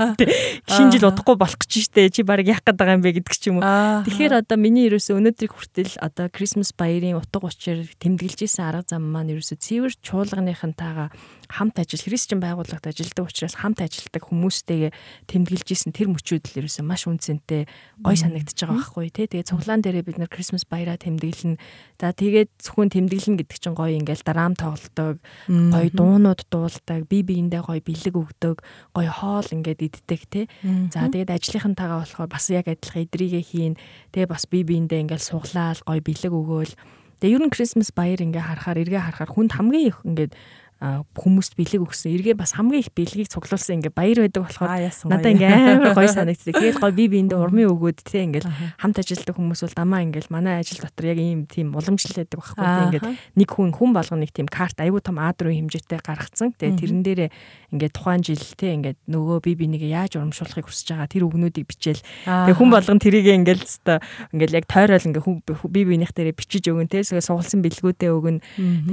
[0.70, 2.14] Шинэ жил удахгүй болох гэж штэ.
[2.14, 4.06] Чи баг яах гээд байгаа юм бэ гэдэг ч юм уу.
[4.06, 9.10] Тэгэхээр одоо миний ерөөсөө өнөөдрийг хүртэл одоо Christmas баярын утга учир тэмдэглэж исэн арга зам
[9.10, 11.10] маань ерөөсөө цэвэр чуулганыхантайгаа
[11.48, 14.92] хамт ажил христчин байгууллагт ажилладаг учраас хамт ажилладаг хүмүүстэйгээ
[15.32, 17.66] тэмдэглэж исэн тэр мөчүүд л ерөөсөө маш үнцэнтэй
[18.04, 19.28] гой санагдчихж байгаа байхгүй тий.
[19.32, 21.58] Тэгээ цуглаан дээрээ бид нар Christmas баяраа тэмдэглэнэ.
[21.98, 27.64] За тэгээд зөвхөн тэмдэглэн гэдэг чинь гоё ингээл дараам тоглодог, гоё дуунууд дуулдаг, бие биендээ
[27.64, 28.58] гоё бэлэг өгдөг,
[28.92, 30.46] гоё хоол ингээд иддэг тий.
[30.92, 33.76] За тэгээд ажлынхантайгаа болохоор бас яг адилхан эдрийгээ хийн.
[34.12, 36.74] Тэгээ бас бие биендээ ингээл суглаал гоё бэлэг өгөөл.
[37.18, 40.32] Тэгээ ер нь Christmas баяр ингээ харахаар эргээ харахаар хүнд хамгийн их ингээд
[40.78, 42.14] хүмүүст бэлэг өгсөн.
[42.14, 44.70] Эргээ бас хамгийн их бэлгийг цуглуулсан ингээ баяр байдаг болохоор
[45.10, 46.54] надад ингээ амар гоё санагддаг.
[46.54, 48.46] Тэгээд гоё би биэндээ урмын өгөөд те ингээл
[48.78, 52.62] хамт ажилладаг хүмүүс бол дамаа ингээл манай ажил дотор яг ийм тийм уламжлал байдаг байхгүй
[52.62, 53.06] те ингээд
[53.42, 56.54] нэг хүн хүн болгоно нэг тийм карт аюу тум А4 хэмжээтэй гаргацсан.
[56.54, 57.30] Тэгээд тэрэн дээрээ
[57.74, 62.06] ингээд тухайн жил те ингээд нөгөө би бинийг яаж урамшуулахыг хүсэж байгаа тэр үгнүүдийг бичээл.
[62.22, 63.98] Тэгээд хүн болгон тэрийг ингээл өстой
[64.30, 65.26] ингээл яг тойрол ингээ
[65.74, 68.38] би биенийх дээрээ бичиж өгөн те суулсан бэлгүүдээ өгөн.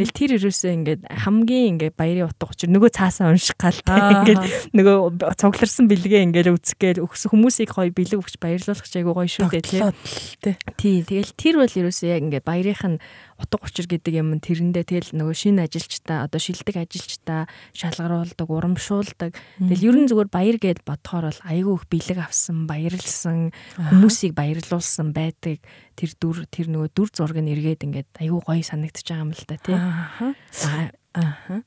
[0.01, 2.71] Тэгэл тэр ерөөсөө ингээд хамгийн ингээ баярын утга учир.
[2.71, 4.97] Нөгөө цаасаа унших галтай ингээд нөгөө
[5.37, 9.51] цугларсан бэлгээ ингээд үзэх гээл өгсөн хүмүүсийг гоё бэлэг өгч баярлуулах ч айгу гоё шүү
[9.51, 11.03] дээ тий.
[11.05, 12.99] Тэгэл тэр бол ерөөсөө яг ингээд баярынх нь
[13.39, 19.33] утга учир гэдэг юм тэрэндээ тэгэл нөгөө шинэ ажилчтай одоо шилдэг ажилчтай шалгаруулдаг урамшуулдаг.
[19.59, 25.59] Тэгэл ерөн зүгээр баяр гэд бодохоор бол айгүй их бэлэг авсан баярлсан хүмүүсийг баярлуулсан байдаг.
[25.99, 29.45] Тэр дүр тэр нөгөө дүр зураг нь эргээд ингээд айгүй гоё санагдчихж байгаа юм л
[29.51, 29.79] да тий
[31.15, 31.63] Аа.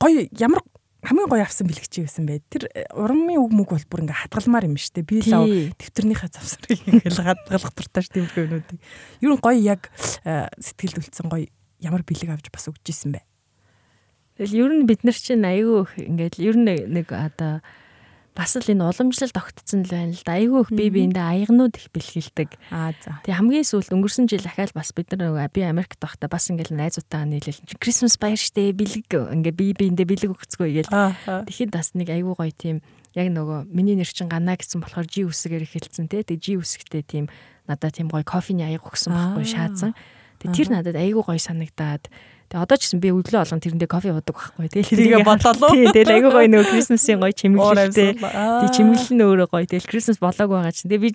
[0.00, 0.64] Гоё ямар
[1.04, 2.42] хамгийн гоё авсан бэлгч байсан бэ?
[2.50, 5.06] Тэр э, урмын үг мүг бол бүр ингээ хадгалмаар юм штэ.
[5.06, 5.46] Би лав
[5.78, 8.80] тэмдэрнийхээ завсрыг ингээл хадгалах туртаа ш тэмдэг өнүүдийг.
[9.22, 9.92] Юу н гоё яг
[10.26, 11.46] э, сэтгэлд үлдсэн гоё
[11.78, 13.22] ямар бэлэг авч бас өгч исэн бэ?
[14.42, 17.62] Тэгэл ер нь бид нар чинь аягүй их ингээл ер нь нэг одоо
[18.38, 20.38] бас л энэ уламжлалт огтцсон л байна л да.
[20.38, 22.54] Айгүй их бие биендээ аягнууд их бэлгэлдэг.
[22.70, 23.18] Аа за.
[23.26, 27.26] Тэгээ хамгийн сүүлд өнгөрсөн жил ахаал бас бид нар би Америкт байхдаа бас ингээл найзуудтайгаа
[27.26, 30.94] нийлэл Christmas баяр штэ бэлэг ингээ бие биендээ бэлэг өгцгөө гээл.
[31.50, 32.78] Тэгэхэд бас нэг айгүй гоё тийм
[33.18, 36.22] яг нөгөө миний нэр чин ганаа гэсэн болохоор G үсгээр эхэлсэн те.
[36.22, 37.26] Тэгээ G үсгтэй тийм
[37.66, 39.98] надад тийм гоё кофений аяг өгсөн байхгүй шаазан.
[40.38, 42.06] Тэгээ тэр надад айгүй гоё санагдаад
[42.48, 44.66] Тэгээ одоо ч гэсэн би өглөө болгон тэрэндээ кофе уудаг байхгүй.
[44.72, 45.68] Тэгээ тэрийгэ бодлоо.
[45.76, 48.10] Тийм тэгээ айгүй гоё нөгөө Крисмсийн гоё чимэглэлтэй.
[48.16, 49.64] Тэгээ чимэглэл нь өөрөө гоё.
[49.68, 50.88] Тэгээ Крисмс болоог байгаа чинь.
[50.88, 51.10] Тэгээ би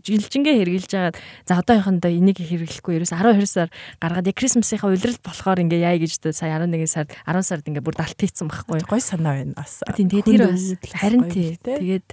[0.00, 3.68] жилжингээ хэрглэж жагаад за одоохондоо энийг хэрэглэхгүй ерөөс 12 сар
[4.00, 8.00] гаргаад яг Крисмсийнхаа улиралд болохоор ингээ яа гэж сая 11 сард 10 сард ингээ бүр
[8.00, 8.88] далт хийцэн байхгүй.
[8.88, 9.84] Гоё санаа байна бас.
[9.92, 10.64] Тийм тэгээ тэр бас
[10.96, 11.60] харин тий.
[11.60, 12.08] Тэгээд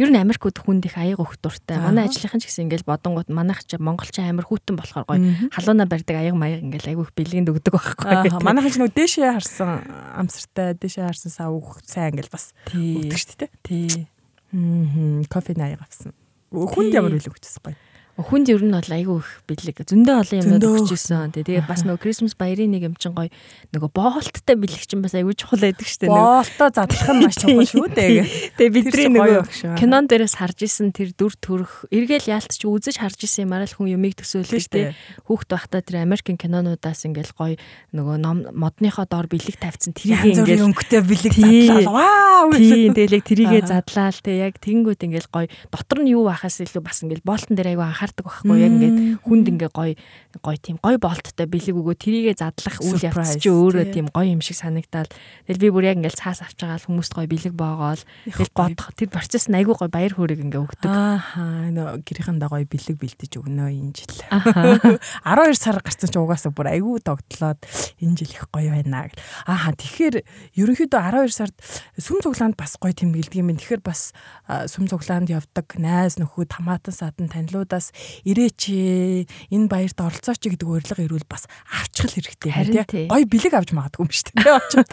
[0.00, 1.76] Ер нь Америкууд хүнд их аяга өгөх дуртай.
[1.76, 5.20] Манай ажлынхан ч гэсэн ингээл бодонгууд манайх ч монголчин амар хүүтэн болохоор гоё
[5.52, 8.40] халуунаа барьдаг аяга маяг ингээл айгүйх бэлгэнд өгдөг байхгүй.
[8.40, 9.84] Манайхан ч нөгөө дээшээ харсан
[10.16, 13.50] амсартай дээшээ харсан сав өгөх сайн ингээл бас өгдөг шүү дээ.
[13.60, 14.08] Тий.
[14.56, 16.16] Аа кофе аяга авсан.
[16.48, 17.76] Хүнд ямар билэг өгчсөн гоё.
[18.20, 19.76] Хүнд ер нь бол айгүй их бэлэг.
[19.88, 21.32] Зөндөө олон юмнууд өгчээсэн.
[21.40, 23.32] Тэгээ бас нөгөө Christmas баярын нэг юм чин гоё
[23.72, 26.12] нөгөө боолттой бэлэг чин бас айгүй чухал байдаг шүү дээ.
[26.12, 28.24] Боолтоо задлах нь маш чухал шүү дээ.
[28.60, 33.48] Тэгээ бидний нөгөө кинон дээрээс харж исэн тэр дүр төрх эргээл яалтч үзэж харж исэн
[33.48, 34.88] юмараа л хүн юмыг төсөөлдөг шүү дээ.
[35.24, 37.56] Хүүхд байхдаа тэр Америкийн кинонуудаас ингээл гоё
[37.96, 38.16] нөгөө
[38.52, 41.88] модныхоо доор бэлэг тавьсан тэрийг ингээл өнгөтэй бэлэг задлаа.
[41.88, 42.52] Вау.
[42.52, 47.02] Тэгээ тэрийгэ задлаа л тэг яг тэнгүүд ингээл гоё дотор нь юу байхаас илүү бас
[47.04, 49.94] ингээл боолтон дээр айгүй анхаар хардаг байхгүй яг ингээд хүнд ингээ гоё
[50.42, 54.06] гоё тийм гоё болттой бэлэг өгөө тэрийгэ задлах үйл явц чи өөрөө тийм.
[54.10, 55.10] гоё юм шиг санагдаад
[55.46, 58.02] тэгэл би бүр яг ингээл цаас авч байгаа хүмүүст гоё бэлэг боогоол.
[58.26, 60.90] Тэгэл бодох тэр процесс нь айгүй гоё баяр хөөргийг ингээ өгдөг.
[60.90, 64.14] Ааха нөө гэрийнхэндээ гоё бэлэг бэлдэж өгнө энэ жил.
[64.30, 67.60] 12 сар гарсан чи угаасаа бүр айгүй догтлоод
[67.98, 69.18] энэ жил их гоё байна гэл.
[69.50, 70.16] Ааха тэгэхээр
[70.58, 71.56] ерөнхийдөө 12 сард
[71.98, 73.50] сүм цуглаанд бас гоё тэмдэглэдэг юм.
[73.58, 74.14] Тэгэхээр бас
[74.46, 77.92] сүм цуглаанд явдаг найз нөхөд хамаатан садан танилуудаас
[78.24, 83.06] ирээч э, энэ баярт оролцооч гэдэг урилга ирүүл бас авчхал хэрэгтэй тий.
[83.08, 84.56] Гой бэлэг авч магадгүй юм шүү дээ.
[84.56, 84.90] Очоод.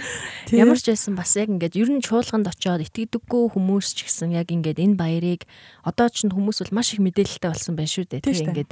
[0.50, 4.50] Ямар ч байсан бас яг ингээд ер нь чуулганд очоод итгэдэггүй хүмүүс ч гэсэн яг
[4.50, 5.46] ингээд энэ баярыг
[5.86, 8.24] одоо ч хүмүүс бол маш их мэдээлэлтэй болсон байна шүү дээ.
[8.24, 8.70] Тий ингээд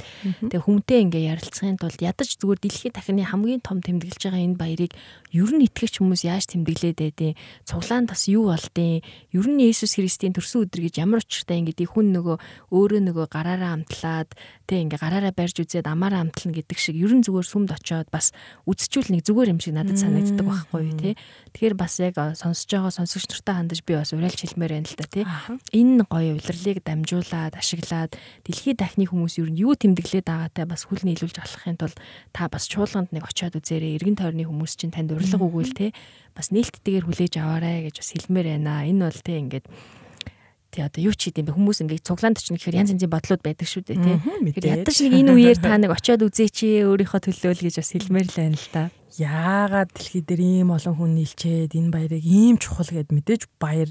[0.49, 4.91] тэгээ хүмтэй ингээд ярилцахын тулд ядаж зүгээр дэлхийн дахины хамгийн том тэмдэглэж байгаа энэ баярыг
[5.31, 10.33] ер нь итгэгч хүмүүс яаж тэмдэглээд байдیں۔ Цуглаан бас юу болдیں۔ Ер нь Есүс Христийн
[10.33, 12.37] төрсөн өдөр гэж ямар учиртай ингээд хүн нөгөө
[12.73, 14.29] өөрөө нөгөө гараараа амтлаад
[14.65, 18.33] тэг ингээ гараараа барьж үзээд амаараа амтлна гэдэг шиг ер нь зүгээр сүмд очоод бас
[18.65, 21.13] үдсчүүл нэг зүгээр юм шиг надад санагддаг байхгүй тий.
[21.53, 25.07] Тэгэхээр бас яг сонсож байгаа сонсогч нартай хандаж би бас уриалж хэлмээр байна л да
[25.09, 25.25] тий.
[25.73, 28.11] Энэ гоё улирлыг дамжуулаад ашиглаад
[28.45, 31.97] дэлхийн дахны хүмүүс ер нь юу тэмдэглээд байгаатай бас хүл нийлүүлж алахын тулд
[32.35, 33.97] та бас чуулганд нэг очиод үзээрэй.
[33.97, 35.91] Иргэн тойрны хүмүүс чинь танд урилга өгвөл тий.
[36.37, 38.85] Бас нээлттэйгээр хүлээж аваарай гэж бас хэлмээр байна.
[38.85, 39.65] Энэ бол тий ингээд
[40.69, 43.67] тий одоо юу ч хийдэм бэ хүмүүс ингээд цуглаанд ч нэхэр янз янзын бодлууд байдаг
[43.67, 44.17] шүү дээ тий.
[44.69, 48.57] Ядаж нэг энэ үеэр та нэг очиод үзээч өөрийнхөө төлөөл гэж бас хэлмээр л байна
[48.57, 48.83] л да.
[49.17, 53.89] Яагаад дэлхий дээр ийм олон хүн нийлчээд энэ баярыг ийм чухал гэд мэдээж баяр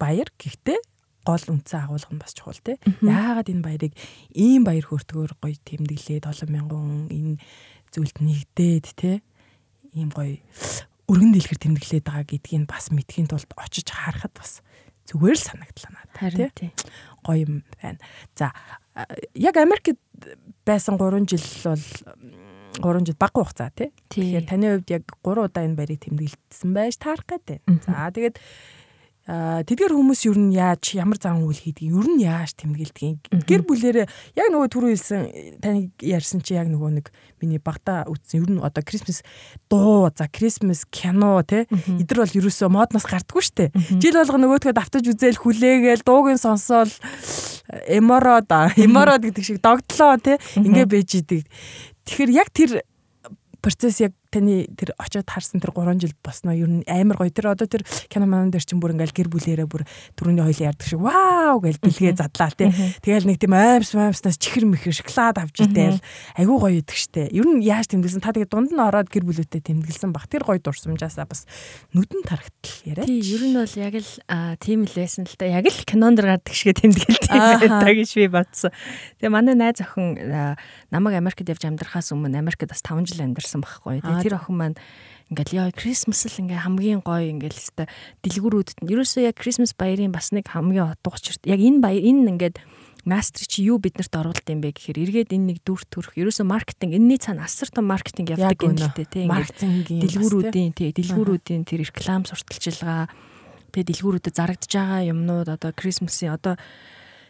[0.00, 0.80] баяр гэхдээ
[1.24, 2.76] гол үндсэн агуулга нь бас чухал тий.
[3.04, 3.92] Яагаад энэ баярыг
[4.32, 7.34] ийм баяр хөөртгөөр гоё тэмдэглээд олон мянган хүн энэ
[7.92, 9.16] зүйлд нэгдээд тий.
[9.96, 10.40] Ийм гоё
[11.08, 14.64] өргөн дэлгэр тэмдэглээд байгаа гэдгийг бас мэдхийн тулд очиж харахад бас
[15.08, 16.70] зүгээр л санагдлаа надад тий.
[17.24, 17.98] Гоё юм байна.
[18.36, 18.52] За
[19.34, 19.98] яг Америкт
[20.64, 21.84] байсан 3 жил бол
[22.80, 23.92] 3 жил бага хугацаа тий.
[24.08, 27.60] Тэгэхээр таны хувьд яг 3 удаа энэ барийг тэмдэглэсэн байж таарах гэдэг.
[27.84, 28.36] За тэгээд
[29.24, 34.04] тэдгэр хүмүүс ер нь яаж ямар зан үйл хийдэг ер нь яаж тэмдэглэдэг гэр бүлэрээ
[34.36, 35.20] яг нөгөө түрүү хэлсэн
[35.64, 37.06] таны ярьсан чи яг нөгөө нэг
[37.40, 39.24] миний багтаа үтсэн ер нь одоо крисмас
[39.72, 43.72] дуу за крисмас кино те эдэр бол ерөөсөө модноос гардггүй штэ.
[43.96, 46.92] Жил болго нөгөөдгөө давтаж үзэл хүлээгээл дуугийн сонсоол
[47.88, 51.48] эмород эмород гэдэг шиг догтлоо те ингээ бэж идэг.
[52.04, 52.84] Тэгэхээр яг тэр
[53.64, 57.54] процесс яг таны тэр очиод харсан тэр 3 жил босноо ер нь амар гоё тэр
[57.54, 59.86] одоо тэр кино манан дээр чинь бүр ингээл гэр бүлээрээ бүр
[60.18, 62.70] түрүүний хоёлын ярьдаг шиг вау гэж бэлгээ задлаа тий.
[63.06, 66.02] Тэгэл нэг тийм аимс аимснаас чихэр мэхэр шоколад авч идээл
[66.34, 67.30] айгүй гоё идэг штэ.
[67.30, 70.58] Ер нь яаж тэмдэглэсэн та тэгээ дунд нь ороод гэр бүлүүтэй тэмдэглэсэн баг тэр гоё
[70.58, 71.46] дурсамжаасаа бас
[71.94, 73.06] нүдэн тархтал яриа.
[73.06, 74.12] Тий ер нь бол яг л
[74.58, 75.46] тийм л байсан л да.
[75.46, 78.74] Яг л кинонд дэр гардаг шиг тэмдэглэлт юм байна гэж би бодсон.
[79.22, 80.18] Тэгээ манай найз охин
[80.90, 84.00] намайг Америкт явж амьдрахаас өмнө Америкт бас 5 жил амьдарсан байхгүй.
[84.02, 84.78] Тэгээ тэр охин маань
[85.28, 87.90] ингээл яа Крисмас л ингээ хамгийн гоё ингээл хэвээр
[88.24, 92.32] дэлгүүрүүдэд нь ерөөсөө яг Крисмас баярын бас нэг хамгийн отго учирт яг энэ баяр энэ
[92.32, 92.56] ингээд
[93.04, 96.96] мастер чи юу биднэрт оруулалт юм бэ гэхээр эргээд энэ нэг дүр төрх ерөөсөө маркетинг
[96.96, 102.24] энэний цаана асар том маркетинг явдаг юм л тээ маркетингийн дэлгүүрүүдийн тий дэлгүүрүүдийн тэр реклам
[102.24, 103.12] сурталчилгаа
[103.76, 106.56] тэгээ дэлгүүрүүдэд зарагдж байгаа юмнууд одоо Крисмасын одоо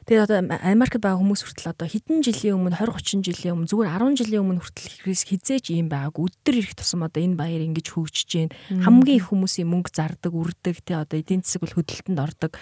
[0.04, 3.96] Тэгээд одоо Америкт байгаа хүмүүс хүртэл одоо хэдэн жилийн өмнө 20 30 жилийн өмнө зүгээр
[4.04, 8.28] 10 жилийн өмнө хүртэл хизээч ийм байгааг өдөр ирэх тусам одоо энэ баяр ингэж хөгжиж
[8.28, 8.50] гин
[8.84, 12.52] хамгийн их хүмүүсийн мөнгө зардаг үрдэг тий одоо эдийн засаг бол хөдөлтөнд ордог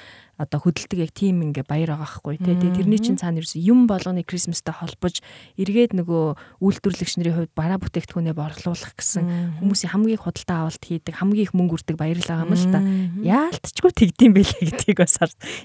[0.43, 2.59] одоо хөдөлдөг яг тийм ингээ баяр байгаа хгүй тий.
[2.59, 5.23] Тэгээ тэрний чинь цаана ерөөс юм болгоны Крисмастай холбож
[5.55, 11.47] эргээд нөгөө үйлдвэрлэгч нарын хувьд бараа бүтээгдэхүүнээ борлуулах гэсэн хүмүүсийн хамгийн худалдаа авалт хийдэг хамгийн
[11.47, 12.81] их мөнгө үрдэг баяр л байгаа юм л та.
[13.23, 15.19] Яалтчгүй тэгдэм байлээ гэдгийг бас.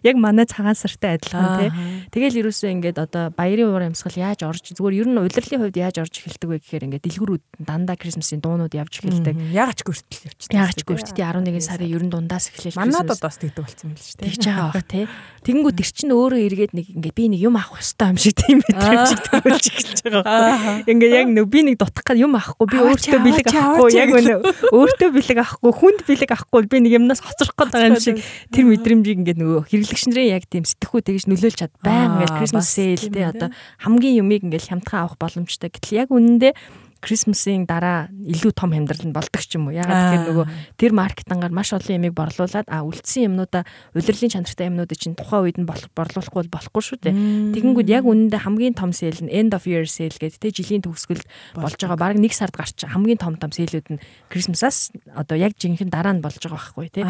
[0.06, 1.70] Яг манай цагаан сартай адилхан тий.
[2.14, 5.96] Тэгэл ерөөсөө ингээд одоо баярын уур амьсгал яаж орж зүгээр ер нь удирлын хувьд яаж
[6.04, 9.36] орж эхэлдэг вэ гэхээр ингээд дэлгүүрүүд дандаа Крисмасын дуунууд явж эхэлдэг.
[9.56, 10.58] Яагач гүртэл явчихдаг.
[10.58, 12.78] Яагач гүртэл тий 11 сарын ер нь дундаас эхлээл.
[12.78, 14.28] Манайд бас тэгдэг болсон юм л шүү дээ.
[14.28, 15.08] Тэгж байгаа байгаа бах тий.
[15.48, 18.58] Тэгэнгүүт тэр чинь өөрөө эргээд нэг ингээ би нэг юм авах хэрэгтэй юм шиг тийм
[18.68, 20.84] мэдрэмж төрүүлж эхэлж байгаа.
[20.84, 24.40] Ингээ яг нэг би нэг дутах гад юм авахгүй би өөртөө бэлэг авахгүй яг өнөө
[24.76, 28.18] өөртөө бэлэг авахгүй хүнд бэлэг авахгүй би нэг юмнаас хоцрох гэдэг юм шиг
[28.52, 33.08] тэр мэдрэмжийг ингээ нөгөө хэрэглэгчнэрийн яг тийм сэтгхүү тэгж нөлөөлж чад баян ингээ Christmas sale
[33.08, 33.48] тий одоо
[33.80, 35.72] хамгийн юмыг ингээ хямдхан авах боломжтой.
[35.72, 36.54] Гэтэл яг үнэндээ
[37.02, 39.78] Крисмсийн дараа илүү том хямдрал нь болдог ч юм уу.
[39.78, 40.46] Ягаад гэхээр нөгөө
[40.78, 45.58] тэр маркетингаар маш олон ямиг борлуулад а үлдсэн юмнуудаа улирлын чанартай юмнуудыг чинь тухайн үед
[45.62, 47.16] нь борлуулахгүй болохгүй шүү дээ.
[47.54, 51.24] Тэгэнгүүт яг үнэндээ хамгийн том сейл нь end of year sale гэдэг тэ жилийн төгсгөл
[51.56, 51.98] болж байгаа.
[51.98, 54.02] Бараг нэг сард гарч хамгийн том том сейлүүд нь
[54.34, 57.06] Крисмсаас одоо яг жинхэнэ дараа нь болж байгаа байхгүй тий.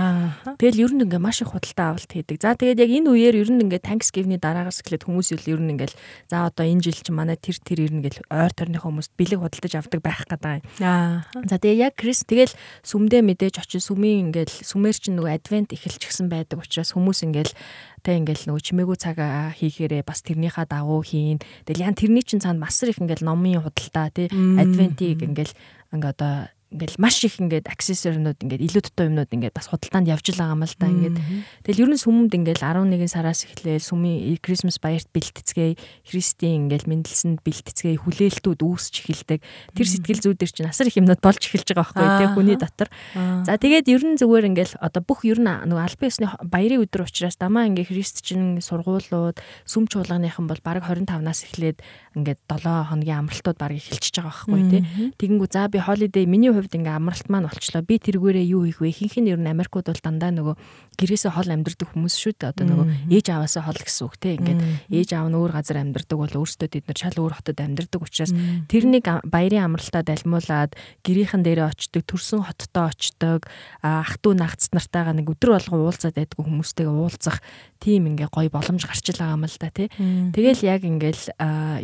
[0.59, 2.43] Тэгэл ер нь ингээ маш их худалдаа авалт хийдэг.
[2.43, 5.95] За тэгээд яг энэ үеэр ер нь ингээ Thanksgiving-ний дараагаас эхлээд хүмүүс ер нь ингээл
[6.27, 9.73] за одоо энэ жил чинь манай тэр тэр ирнэ гэл ойр төрний хүмүүст бэлэг худалдаж
[9.79, 10.65] авдаг байх гэдэг.
[10.81, 11.23] Аа.
[11.45, 16.27] За тэгээ яг Крис тэгэл сүмдээ мэдээж очиж сүмийн ингээл сүмээр чинь нөгөө адвент эхэлчихсэн
[16.27, 17.53] байдаг учраас хүмүүс ингээл
[18.01, 19.17] тэ ингээл нөгөө чимээгүй цаг
[19.57, 21.39] хийхээрээ бас тэрнийхээ дагуу хийн.
[21.65, 25.53] Тэгэл ян тэрний чинь цаанд масар их ингээл номын худалдаа тий адвентийг ингээл
[25.93, 30.35] ингээ одоо ингээл маш их ингээд аксессуарнууд ингээд илүү дутуу юмнууд ингээд бас худалдаанд явж
[30.35, 31.17] л байгаа юм л да ингээд.
[31.63, 35.79] Тэгэл ер нь сүмд ингээд 11 сараас эхлээл сүмийн Christmas баярт бэлтгэцгээ
[36.11, 39.39] Христийн ингээд мэндэлсэнд бэлтгэцгээ хүлээлтүүд үүсч эхэлдэг.
[39.79, 42.91] Тэр сэтгэл зүйдэр чинь асар их юмнууд болж эхэлж байгаа байхгүй тий хүний дотор.
[43.15, 47.07] За тэгээд ер нь зүгээр ингээд одоо бүх ер нь нөгөө албан ёсны баярын өдөр
[47.07, 51.79] учраас дамаа ингээд христчин сургуулиуд сүм чуулганыхан бол бараг 25-наас эхлээд
[52.17, 54.81] ингээд 7 хоногийн амралтууд бараг эхэлчихэж байгаа байхгүй тий
[55.17, 57.81] тэгэнгүү за би holiday миний хувьд ингээ амралт маань болчлоо.
[57.85, 58.89] Би тэргүүрээ юу хийх вэ?
[58.89, 60.55] Ихэнх нь ер нь Америкууд бол дандаа нөгөө
[60.97, 62.51] гэрээсээ хол амьдардаг хүмүүс шүү дээ.
[62.51, 64.33] Одоо нөгөө ээж аваасаа хол гэсэн үг те.
[64.33, 68.01] Ингээд ээж аав нь өөр газар амьдардаг бол өөрсдөө тэд нар шал өөр хотод амьдардаг
[68.01, 68.33] учраас
[68.65, 70.73] тэрнийг баярын амралтаа далмуулаад
[71.05, 73.45] гэрийнхэн дээрээ очдог, төрсөн хоттоо очдог,
[73.85, 77.37] ах トゥ нагц нартайгаа нэг өдөр болгон уулзаад байдаг хүмүүстэйгээ уулзах
[77.79, 79.87] тийм ингээ гоё боломж гарч л байгаа юм л да тий.
[80.33, 81.23] Тэгэл яг ингээл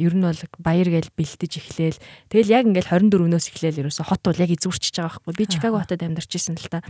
[0.01, 4.41] ер нь бол баяр гээл бэлтэж эхлээл тэгэл яг ингээл 24-нөөс эхлээл ерөөсө хот бол
[4.41, 5.33] яг эзүүрчиж байгаа байхгүй.
[5.37, 6.81] Би Чикаго хотод амьдарч ирсэн л та.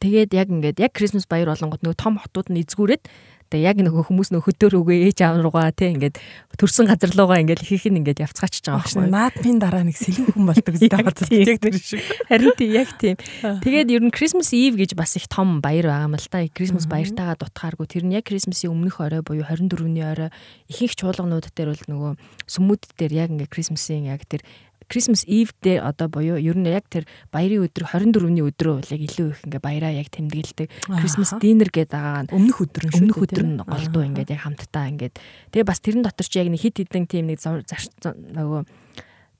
[0.00, 3.04] Тэгээд яг ингээд яг Christmas баяр болонгод нөгөө том хотууд нь эзгүүрээд
[3.46, 6.18] Тэгээ яг нөгөө хүмүүс нөх хөдөр үгүй ээж аав руугаа тий ингээд
[6.58, 9.06] төрсэн газар руугаа ингээд хийх нь ингээд явцгаачж байгаа байхгүй.
[9.06, 11.14] Наадмын дараа нэг сэлэн хүн болдог гэдэг байгаа
[11.54, 12.02] яг тэр шиг.
[12.26, 13.16] Харин тий яг тийм.
[13.64, 16.42] Тэгээд ер нь Christmas Eve гэж бас их том баяр байгаа юм л та.
[16.50, 20.34] Christmas баяртайгаа дутхааргүй тэр нь яг Christmas-ийн өмнөх орой буюу 24-ний орой
[20.66, 22.12] ихэнх чуулганууд дээр бол нөгөө
[22.50, 24.42] сүмүүд дээр яг ингээд Christmas-ийн яг тэр
[24.86, 29.26] Christmas Eve дээр одоо буюу ер нь яг тэр баярын өдөр 24-ний өдрөө яг илүү
[29.34, 30.68] их ингээ баяраа яг тэмдэглэдэг.
[31.02, 34.86] Christmas dinner гэдэг байгаа нь өмнөх өдөр нь өмнөх өдөр нь голдуу ингээд яг хамтдаа
[34.94, 35.14] ингээд.
[35.50, 38.62] Тэгээ бас тэрэн дотор чи яг нэг хит хитэн тийм нэг нөгөө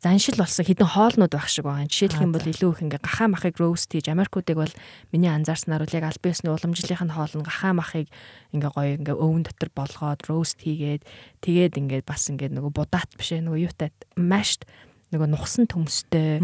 [0.02, 1.88] заншил болсон хідэн хоолнууд байх шиг байгаа.
[1.88, 4.74] Жишээлх юм бол илүү их ингээ гахаа махыг роуст хийж Америкуудыг бол
[5.10, 8.06] миний анзаарснаар бол яг аль биесны уламжлалын хоол нь гахаа махыг
[8.52, 11.02] ингээ гоё ингээ өвөн дотор болгоод роуст хийгээд
[11.40, 14.68] тэгээд ингээ бас ингээ нөгөө будаат биш нөгөө юутай машт
[15.14, 16.42] нөгөө нухсан төмстэй.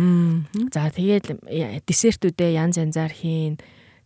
[0.71, 3.59] За тэгээд десертүүдээ янз янзаар хийн.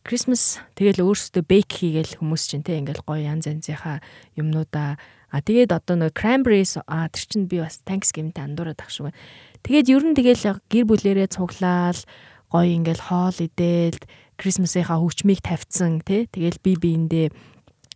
[0.07, 3.99] Christmas тэгэл өөрсдөө бейк хийгээл хүмүүс чинь те ингээл гоё янз янзынхаа
[4.39, 5.03] юмнуудаа
[5.35, 9.19] а тэгээд одоо нөгөө cranberries а тэр чинь би бас Thanksgiving-тэй андуураад ах шиг байна.
[9.67, 11.99] Тэгээд ер нь тэгэл гэр бүлэрээ цуглаал
[12.55, 14.07] гоё ингээл хоол идээд
[14.39, 17.27] Christmas-ийнхаа хөвчмийг тавьсан те тэгэл би биэндээ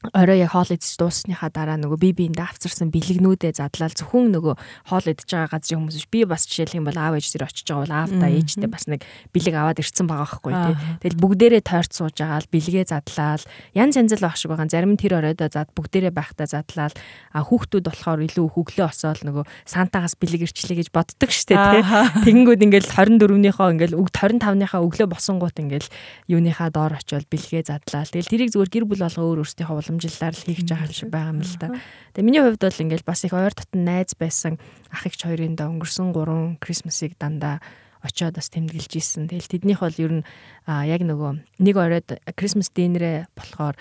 [0.00, 4.54] орой яг хоол идэж дуусныхаа дараа нөгөө би биэндээ авцарсан бэлэгнүүдээ задлал зөвхөн нөгөө
[4.88, 7.84] хоол идэж байгаа газрын хүмүүс би бас жишээлх юм бол аав ээж тэр очиж байгаа
[7.84, 9.04] бол аавда ээжтэй бас нэг
[9.36, 10.74] бэлэг аваад ирсэн байгаа байхгүй тий.
[11.04, 13.44] Тэгэл бүгдээрээ тойрч сууж байгаа л бэлгээ задлал
[13.76, 14.72] янз янз л багш байгаа.
[14.72, 16.96] Зарим нь тэр оройдоо зад бүгдээрээ байхдаа задлал
[17.36, 21.84] а хүүхдүүд болохоор илүү хөглөө осоол нөгөө сантагаас бэлэг ирчлээ гэж боддог штэ тий.
[22.24, 25.92] Тэгэнгүүт ингээл 24-ийнхоо ингээл өг 25-ныхаа өглөө босонгууд ингээл
[26.32, 28.08] юуныхаа доор очиод бэлгээ задлал.
[28.08, 31.42] Тэгэл тэрийг зүгээр гэр бүл болго өөр өөртөө уламжлалаар л хийх юм шиг байгаа юм
[31.42, 31.68] л да.
[32.14, 34.62] Тэгээ миний хувьд бол ингээл бас их ойр дотн найз байсан
[34.94, 37.58] ах эгч хоёрын да өнгөрсөн 3 Крисмсыг дандаа
[38.00, 39.28] очиод бас тэмдэглэж исэн.
[39.28, 40.24] Тэгэл тэднийх бол ер нь
[40.66, 43.76] яг нөгөө нэг оройд Крисмас динерэ болохоор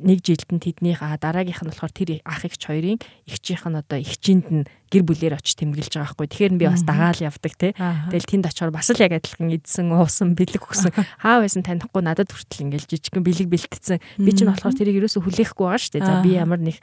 [0.00, 3.98] нэг жилд нь тэднийх а дараагийнх нь болохоор тэр ах эгч хоёрын эгчийнх нь одоо
[4.00, 6.28] эгчинд нь гэр бүлээр очиж тэмдэглэж байгаа байхгүй.
[6.28, 7.72] Тэгэхээр би бас дагаал явдаг те.
[7.72, 10.92] Тэгэл тэнд очиор бас л яг адилхан идсэн, уусан, бэлэг өгсөн.
[11.24, 13.98] Хаа байсан танихгүй надад хүртэл ингээл жижигхэн бэлэг бэлтцсэн.
[14.20, 16.04] Би чинь болохоор тэрийг ерөөсө хүлээхгүй байгаа шүү дээ.
[16.04, 16.76] За би ямар нэг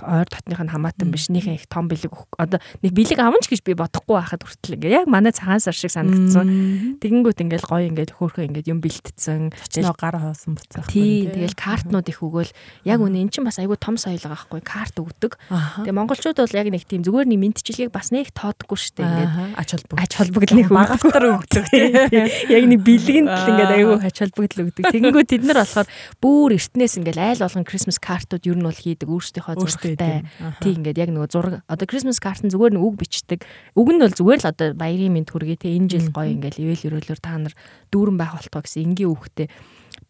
[0.00, 3.76] ойр дотных нь хамаатан биш нэгэн их том бэлэг одоо нэг бэлэг аванч гэж би
[3.76, 6.96] бодохгүй байхад хүртэл ингээ яг манай цагаан сар шиг санагдсан.
[6.96, 9.52] Тэгэнгүүт ингээл гоё ингээд хөөхөө ингээд юм бэлтцсэн.
[9.52, 10.88] Тэгэл гар хоосон буцаах.
[10.88, 12.52] Тий, тэгэл картнууд их өгөөл
[12.88, 15.36] яг үнэ эн чинь бас айгүй том соёл байгаа байхгүй карт өгдөг.
[15.84, 19.04] Тэгээ монголчууд бол яг нэг тийм зүгээр нэг мэдчилгээг бас нэг тоодгүй шүү дээ.
[19.04, 21.92] Ингээд ач холбогдол ач холбогдлыг багаалтар өгдөг тийм.
[22.56, 24.84] Яг нэг бэлгэнд л ингээд айгүй ач холбогдол өгдөг.
[24.88, 29.08] Тэгэнгүүт тэд нар болохоор бүр эртнээс ингээд айл болгон Christmas картууд ер нь бол хийдэг
[29.12, 30.24] өөрсдийнхөө зурагтай.
[30.64, 33.44] Тийм ингээд яг нөгөө зураг одоо Christmas карт нь зүгээр нэг үг бичдэг.
[33.76, 36.96] Үг нь бол зүгээр л одоо баярын мэд хүргэе те энэ жил гоё ингээд ивэл
[36.96, 37.54] өрөөлөөр та нар
[37.92, 39.52] дүүрэн байх болтгоо гэсэн энгийн үгтэй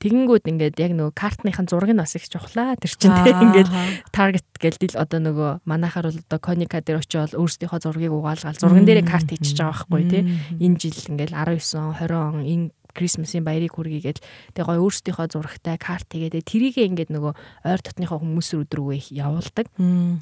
[0.02, 2.74] Тэгэнгүүт ингээд яг нөгөө картныхын зургийг бас их чухлаа.
[2.76, 3.70] Тэр чинь тэг ингээд
[4.10, 8.58] таргет гэлдэл одоо нөгөө манайхаар бол одоо коника дээр очиод өөрсдийнхөө зургийг угаалгаал.
[8.58, 10.22] Зурган дээрээ карт хийчихэж байгаа байхгүй тий.
[10.58, 14.20] Энэ жил ингээд 19 он 20 он энэ Крисмсийн баярыг хүргийгээд
[14.52, 17.32] тэгээ гой өөрсдийнхөө зурагтай карт тэгээд тэрийгээ ингээд нөгөө
[17.64, 19.66] ойр дотныхоо хүмүүс рүү явуулдаг.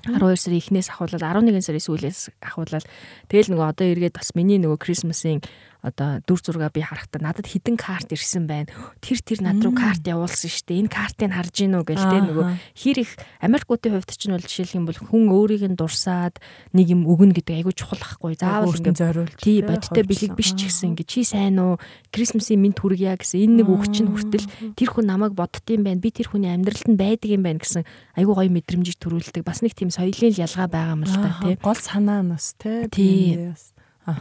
[0.06, 2.86] 12 сарын эхнээс ахуулаад 11 сарын сүүлээс ахуулаад.
[3.26, 5.42] Тэгэл нөгөө одоо эргээд бас миний нөгөө Крисмсийн
[5.80, 8.68] одоо дүр зургаа би харахтаа надад хідэн карт ирсэн байна.
[9.00, 10.80] Тэр тэр над руу карт явуулсан шүү дээ.
[10.84, 12.44] Энэ картыг харж гин үү гэл тэ нөгөө
[12.76, 16.36] хэр их Америкуудын хувьд ч нь бол жишээлх юм бол хүн өөрийг нь дурсаад
[16.76, 18.36] нэг юм өгнө гэдэг айгүй чухал ахгүй.
[18.36, 21.80] Заавал ингэ зориулж тий бодтой бэлэг биш ч гэсэн ингэ чи сайн уу?
[22.12, 26.04] Крисмсийн минь хүргье гэсэн энэ нэг үг чинь хүртэл тэр хүн намайг боддtiin байна.
[26.04, 27.88] Би тэр хүний амьдралд нь байдаг юм байна гэсэн
[28.20, 29.48] айгүй гоё мэдрэмжийг төрүүлдэг.
[29.48, 31.56] Бас нэг тийм соёлын ялгаа байгаа юм л та тий.
[31.56, 32.84] Гол санаа нь бас тий.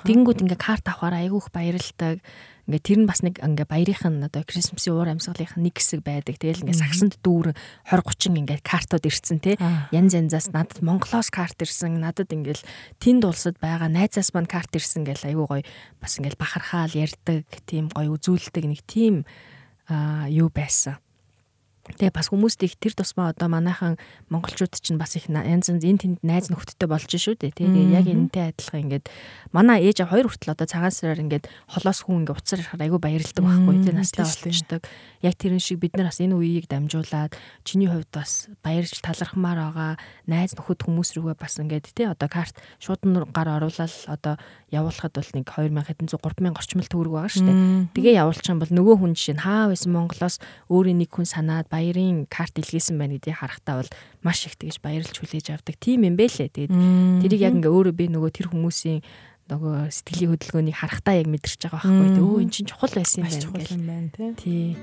[0.06, 2.22] Тэгэнгүүт ингээ карт авахаар айгүйх баярлдаг.
[2.70, 6.38] Ингээ тэр нь бас нэг ингээ баярынх нь одоо Крисмсийн уур амьсгалынх нэг хэсэг байдаг.
[6.38, 7.58] Тэгэл ингээ сагсанд дүүрэн
[7.90, 9.58] 20 30 ингээ картууд ирсэн те.
[9.90, 11.98] Янз янзаас надад Монголоос карт ирсэн.
[11.98, 12.62] Надад ингээл
[13.02, 15.64] тэнд улсад байгаа найзаас мань карт ирсэн гэл айгүй гоё
[15.98, 19.26] бас ингээл бахархаал ярьдаг, тийм гоё үзүүлдэг нэг тийм
[19.90, 21.02] аа юу байсан.
[21.98, 23.98] Тэгээ бас хүмүүст их тэр тусмаа одоо манайхан
[24.30, 27.58] монголчууд чинь бас их янз янз энэ тэнд найз нөхдөдтэй болж шүү дээ.
[27.58, 29.06] Тэгээ яг энэтэй адилхан ингээд
[29.50, 33.44] манай ээж хоёр хүртэл одоо цагаан сараар ингээд холоос хүн ингээд уцаар харахаар айгүй баярлдаг
[33.44, 34.82] байхгүй тий настай болчихдог.
[35.26, 37.34] Яг тэрэн шиг бид нар бас энэ үеийг дамжуулаад
[37.66, 39.92] чиний хувьд бас баярлж талархмаар байгаа
[40.30, 43.02] найз нөхөд хүмүүс рүүгээ бас ингээд тий одоо карт шууд
[43.34, 44.38] гар оруулаад одоо
[44.70, 47.60] явуулахад бол нэг 2100 3000 орчмол төгрөг байгаа шүү дээ.
[47.98, 50.36] Тэгээ явуулчих юм бол нөгөө хүн жишээ нь хаа байсан Монголоос
[50.70, 55.16] өөрийн нэг хүн санаад баярын карт илгээсэн байна гэдгийг харахтаа бол маш их тэгж баярлж
[55.18, 55.76] хүлээж авдаг.
[55.82, 56.54] Тийм юм бэ лээ.
[56.54, 56.74] Тэгээд
[57.26, 59.02] тэрийг яг ингээ өөрөө би нөгөө тэр хүмүүсийн
[59.50, 62.22] нөгөө сэтгэлийн хөдөлгөөнийг харахтаа яг мэдэрч байгаа байхгүй.
[62.22, 63.42] Өө эн чинь чухал байсан юм байна.
[63.42, 64.78] Чухал юм байна тий.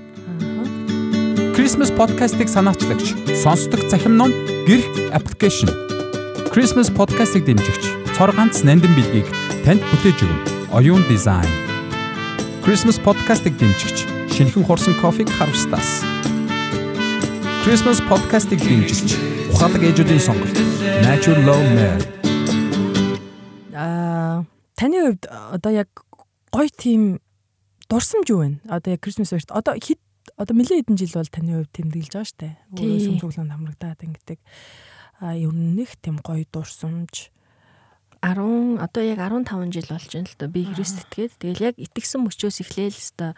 [1.55, 4.29] Christmas podcast-ыг санаачлагч сонсдог захим ном
[4.67, 5.71] гэрх аппликейшн.
[6.51, 9.27] Christmas podcast-ыг дэмжигч цор ганц нандин билгийг
[9.61, 10.53] танд бүтээж өгнө.
[10.73, 11.45] Оюун дизайн.
[12.65, 16.01] Christmas podcast-ыг дэмжигч шинэхэн хурсан кофег харвстаас.
[17.61, 19.13] Christmas podcast-ыг дэмжигч
[19.53, 20.57] ухаалаг ээжүүдийн сонголт
[21.05, 22.03] Natural Love Mare.
[23.77, 25.93] Аа таны хувьд одоо яг
[26.49, 27.21] гоё тийм
[27.85, 28.57] дурсамж юу вэ?
[28.65, 30.01] Одоо яг Christmas баярт одоо хэд
[30.41, 32.49] одоо нэлээд хэдэн жил бол таны хувьд тэмдэглэж байгаа штэ.
[32.81, 34.41] Өөрөө сүмцөглөнд хамрагдаад ингэдэг.
[35.21, 37.29] А ер нь нэг тийм гоё дурсамж
[38.21, 42.21] 10 одоо яг 15 жил болж байна л да би Христ итгээд тэгэл яг итгэсэн
[42.25, 43.35] мөчөөс эхлээл л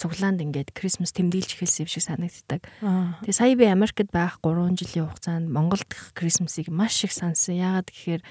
[0.00, 2.62] цуглаанд ингээд Крисмас тэмдэглэж эхэлсэн юм шиг санагддаг.
[2.80, 7.60] Тэгээ сая би Америкт байх 3 жилийн хугацаанд Монголд Крисмасыг маш их сансан.
[7.60, 8.22] Яагаад гэхээр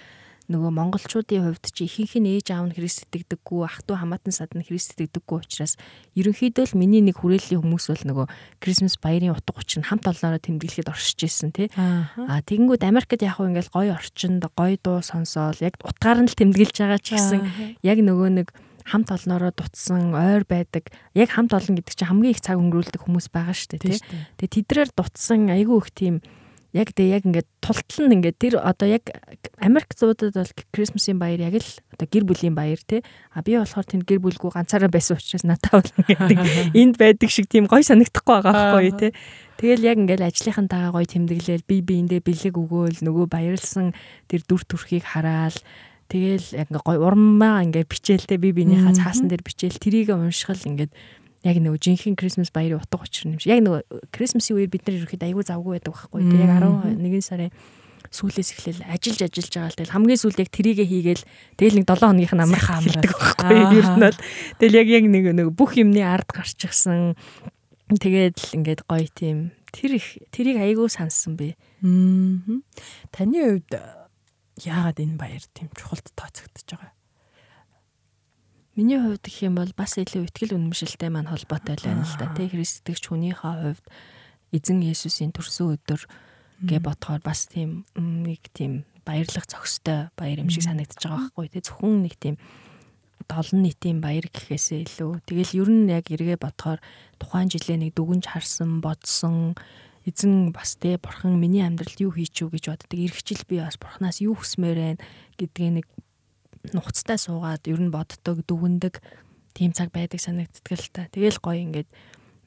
[0.49, 4.51] нөгөө монголчуудын хувьд чи ихэнх нь ээж аав нь Христ итгэдэггүй, ах トゥ хамаатан сад
[4.57, 5.77] нь Христ итгэдэггүй учраас
[6.17, 8.25] ерөнхийдөө л миний нэг хүрээллийн хүмүүс бол нөгөө
[8.57, 11.69] Крисмас баярын утга учир нь хамт олноороо тэмдэглэхэд оршиж исэн тий.
[11.77, 16.75] Аа тэгэнгүүт Америкт яг ингээл гоё орчинд гоё дуу сонсоол яг утгаар нь л тэмдэглэж
[16.81, 17.45] байгаа ч гэсэн
[17.85, 18.49] яг нөгөө нэг
[18.89, 20.89] хамт олноороо дутсан ойр байдаг.
[21.13, 24.01] Яг хамт олон гэдэг чинь хамгийн их цаг өнгөрүүлдэг хүмүүс байгаа шүү дээ тий.
[24.41, 26.15] Тэгээ тэдрээр дутсан айгүй их тийм
[26.73, 29.09] яг тэг яг ингээд тултал нь ингээд тэр одоо яг
[29.57, 33.01] Америк зуудад бол Крисмсийн баяр яг л одоо гэр бүлийн баяр тий.
[33.33, 37.49] А би болохоор тэнд гэр бүлгүй ганцаараа байсан учраас надад бол ингээд энд байдаг шиг
[37.49, 39.11] тийм гой санагдахгүй байгаа байхгүй тий.
[39.57, 43.97] Тэгэл яг ингээд ажлынхантайгаа гой тэмдэглээл би биэндээ бэлэг өгөөл нөгөө баярлсан
[44.29, 45.57] тэр дүр төрхийг хараал
[46.09, 50.89] Тэгэл яг ингээ гой урмаа ингээ бичээлтэй би биенийхээ цаасан дээр бичээл трийг уншихал ингээд
[51.43, 53.53] яг нөгөө жинхэнэ Christmas баярын утга учир юм шиг.
[53.53, 56.21] Яг нөгөө Christmas-ийн үеэр бид нар ерөөхдөө аягүй завгүй байдаг байхгүй.
[56.27, 57.51] Тэг яг 11 сарын
[58.09, 61.23] сүүлээс эхлээл ажиллаж ажиллаж байгаа л тэгэл хамгийн сүүлд яг трийгээ хийгээл
[61.61, 63.57] тэгэл нэг 7 хоногийнх нь амрах амрдаг байхгүй.
[63.77, 64.19] Ер нь бол
[64.57, 67.13] тэгэл яг яг нэг нэг бүх юмны ард гарчихсан.
[67.89, 71.53] Тэгээд л ингээд гоё тийм тэр их тэрийг аягүй сансан би.
[73.13, 73.71] Таны хувьд
[74.65, 76.91] яагаад энэ баяр тийм чухалд тооцогдож байгаа?
[78.79, 82.31] Миний хувьд гэх юм бол бас илүү ихтгэл үнэмшилтэй маань холбоотой байна л да.
[82.31, 83.85] Тэ христдэгч хүнийхээ хувьд
[84.55, 86.07] эзэн Есүсийн төрсөн өдөр
[86.63, 91.51] гэ бодохоор бас тийм нэг тийм баярлах зохистой баяр юм шиг санагдаж байгаа байхгүй.
[91.51, 92.35] Тий зөвхөн нэг тийм
[93.27, 95.27] олон нийтийн баяр гэхээсээ илүү.
[95.27, 96.79] Тэгэл ер нь яг эргээ бодохоор
[97.19, 99.59] тухайн жилээ нэг дүгнж харсан бодсон
[100.07, 102.95] эзэн бас те бурхан миний амьдралд юу хийч үү гэж боддог.
[102.95, 105.03] Иргэжил би бас бурханаас юу хүсмээр байна?
[105.35, 105.87] гэдгийг нэг
[106.73, 108.99] нухацтай суугаад ер нь боддог, дүгндэг
[109.53, 111.07] тийм цаг байдаг санагддаг л та.
[111.11, 111.89] Тэгэл гоё ингээд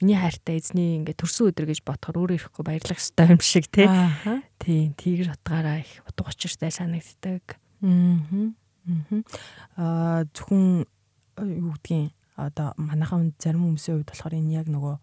[0.03, 3.87] миний хайртай эзний ингээд төрсөн өдөр гэж бодохоор өөрөө ирэхгүй баярлах ёстой юм шиг тий.
[4.59, 7.59] Тийм тийгэр утгаараа их утга учиртай санагддаг.
[7.83, 8.53] Аа.
[9.79, 10.85] Аа зөвхөн
[11.39, 14.97] юу гэдгийг одоо манайхан зарим хүмүүсийн хувьд болохоор энэ яг нөгөө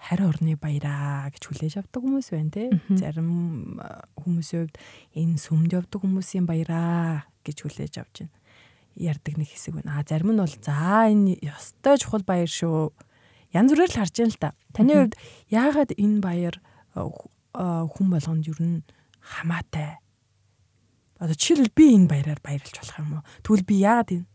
[0.00, 2.64] харь орны баяраа гэж хүлээж авдаг хүмүүс байна те.
[2.96, 3.78] Зарим
[4.16, 4.76] хүмүүсийн хувьд
[5.14, 8.34] энэ сүмд явдаг хүмүүсийн баяраа гэж хүлээж авч байна.
[8.96, 10.00] Ярддаг нэг хэсэг байна.
[10.00, 12.92] А зарим нь бол за энэ ёстой чухал баяр шүү.
[13.54, 14.50] Янз бүрээр л харж байна л та.
[14.72, 15.14] Таны хувьд
[15.50, 16.56] яагаад энэ баяр
[16.94, 18.82] хүн болгонд юу н
[19.20, 20.00] хамаатай?
[21.20, 23.24] Одоо жишээлбэл би энэ баяраар баярлж болох юм уу?
[23.44, 24.28] Тэгвэл би яагаад энэ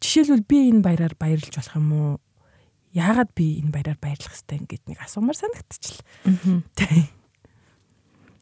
[0.00, 2.14] Жишээлбэл би энэ баяраар баярлж болох юм уу?
[2.92, 6.04] яагаад би энэ баяраар баярлах хэвтэй ингээд нэг асуумаар санагдчихлаа.
[6.74, 7.06] Тийм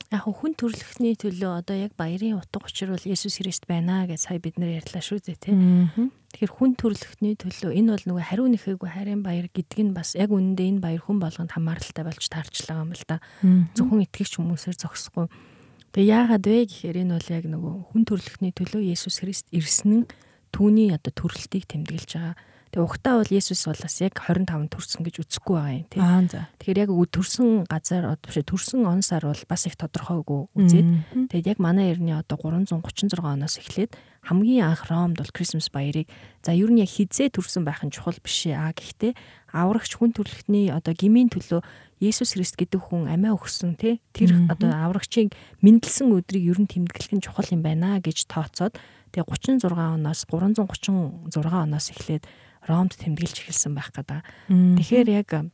[0.08, 4.40] яг хүн төрлөختний төлөө одоо яг баярын утга учир бол Есүс Христ байна гэж сая
[4.40, 5.52] бид нэр ярьлаа шүү дээ тий.
[6.32, 10.32] Тэгэхээр хүн төрлөختний төлөө энэ бол нөгөө хариу нэхээгүй хайрын баяр гэдэг нь бас яг
[10.32, 13.20] үнэндээ энэ баяр хүн болгонд хамааралтай болж таарчлаа юм л да.
[13.76, 15.28] Зөвхөн итгэгч хүмүүсээр зогсохгүй.
[15.92, 20.08] Тэгээ яагаад вэ гэхээр энэ бол яг нөгөө хүн төрлөختний төлөө Есүс Христ ирсэн нь
[20.52, 22.36] түүний одоо төрөлтийг тэмдэглэж байгаа
[22.68, 26.00] Тэгээ ухтаа бол Есүс бол бас яг 25 төрсөн гэж үзэхгүй байгаа юм тий.
[26.04, 26.40] Аа за.
[26.60, 30.88] Тэгэхээр яг төрсөн газар биш төрсөн он сар бол бас их тодорхойгүй үзээд.
[31.32, 33.96] Тэгээд яг манай эртний одоо 336 оноос эхлээд
[34.28, 36.08] хамгийн анх Ромд бол Крисмас баярыг
[36.44, 39.16] за ер нь яг хизээ төрсөн байх нь чухал биш аа гэхдээ
[39.56, 41.64] аврагч хүн төрлөختний одоо гмийн төлөө
[42.04, 45.32] Есүс Христ гэдэг хүн амиа өгсөн тий тэр одоо аврагчийг
[45.64, 48.76] мэндэлсэн өдрийг ер нь тэмдэглэх нь чухал юм байна гэж тооцоод
[49.16, 52.28] тэгээ 36 оноос 336 оноос эхлээд
[52.68, 54.22] Ромд тэмдэглэж эхэлсэн байх гэдэг.
[54.52, 55.50] Тэгэхээр яг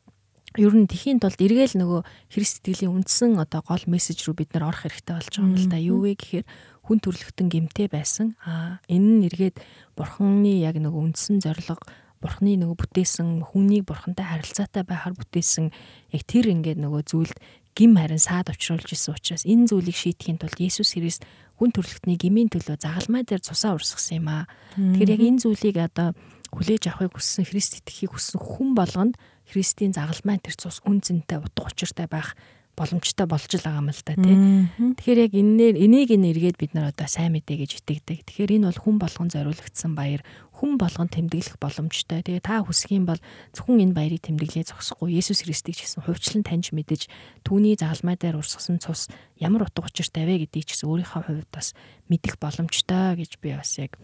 [0.54, 2.00] ер нь тхийн тулд эргээл нөгөө
[2.30, 5.66] Христ сэтгэлийн үндсэн одоо гол мессеж рүү бид нар орох хэрэгтэй болж байгаа юм л
[5.66, 5.78] да.
[5.78, 6.46] Юу вэ гэхээр
[6.86, 8.38] хүн төрөлхтөн гимтэй байсан.
[8.46, 9.58] Аа энэ нь эргээд
[9.98, 11.82] бурхны яг нөгөө үндсэн зорилго
[12.22, 15.74] бурхны нөгөө бүтээсэн хүнийг бурхантай харилцаатай байхаар бүтээсэн
[16.14, 17.36] яг тэр ингээд нөгөө зүйлд
[17.74, 21.26] гим харин саад учруулж исэн учраас энэ зүйлийг шийдэхин тулд Есүс Христ
[21.58, 24.46] хүн төрөлхтний гмийн төлөө загалмай дээр цусаа урсгасан юм аа.
[24.78, 26.14] Тэгэхээр яг энэ зүйлийг одоо
[26.54, 29.14] хүлээж авахыг хүссэн Христ итгэхийг хүссэн хүн болгонд
[29.50, 32.38] Христийн загалмай тэр цус үн цэнтэй утга учиртай байх
[32.74, 34.36] боломжтой болж л байгаа юм л да тий.
[34.98, 38.26] Тэгэхээр яг энээр энийг ин эргээд бид нар одоо сайн мэдээ гэж итгэдэг.
[38.26, 40.26] Тэгэхээр энэ бол хүн болгон зориулагдсан баяр.
[40.58, 42.26] Хүн болгон тэмдэглэх боломжтой.
[42.26, 43.20] Тэгээ та юм бол
[43.54, 45.14] зөвхөн энэ баярыг тэмдэглээ зогсохгүй.
[45.14, 47.06] Есүс Христийг ч гэсэн хувьчлан таньж мэдэж
[47.46, 49.06] түүний загалмай дээр урсгасан цус
[49.38, 51.78] ямар утга учиртай вэ гэдгийг ч гэсэн өөрийнхөө хувьд бас
[52.10, 53.94] мэдэх боломжтой гэж би бас яг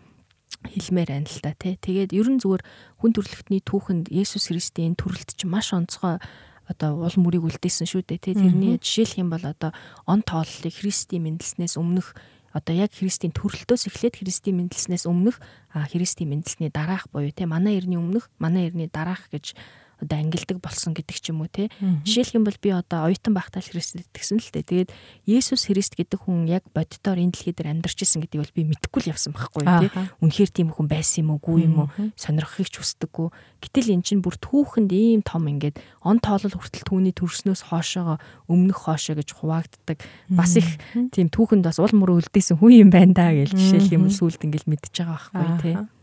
[0.64, 1.76] хэлмээр байна л та тий.
[1.80, 2.62] Тэгээд ерөн зүгээр
[3.00, 6.20] хүн төрлөختний түүхэнд Есүс Христийн төрөлт чинь маш онцгой
[6.68, 8.34] одоо уул мөрийг үлдээсэн шүү дээ тий.
[8.36, 9.72] Тэрний жишээлх юм бол одоо
[10.06, 12.14] он тооллыг Христийн мэндэлснээс өмнөх
[12.52, 15.38] одоо яг Христийн төрөлтөөс эхлээд Христийн мэндэлснээс өмнөх
[15.70, 19.54] Христийн мэндэлсний дараах буюу тий манай эртний өмнөх манай эртний дараах гэж
[20.00, 21.68] одоо ангилдаг болсон гэдэг ч юм уу те.
[22.04, 24.88] Жишээлх юм бол би одоо оюутан байхдаа Христэд итгэсэн л дээ.
[24.88, 24.90] Тэгээд
[25.28, 29.00] Есүс Христ гэдэг хүн яг боддоор энэ дэлхий дээр амьдарч исэн гэдгийг бол би мэдэхгүй
[29.04, 29.88] л явсан байхгүй те.
[30.24, 33.28] Үнэхээр тийм хүн байсан юм уу, гүй юм уу, сонирхохыг ч хүсдэггүй.
[33.60, 38.16] Гэтэл эн чинь бүр түүхэнд ийм том ингээд он тоолол хүртэл түүний төрснөөс хоошоогоо
[38.48, 40.00] өмнөх хоошоо гэж хуваагддаг.
[40.32, 40.80] Бас их
[41.12, 44.64] тийм түүхэнд бас уул мөрөө үлдээсэн хүн юм байна да гэж жишээлх юм сүулт ингээд
[44.64, 45.99] мэдчихэж байгаа байхгүй те.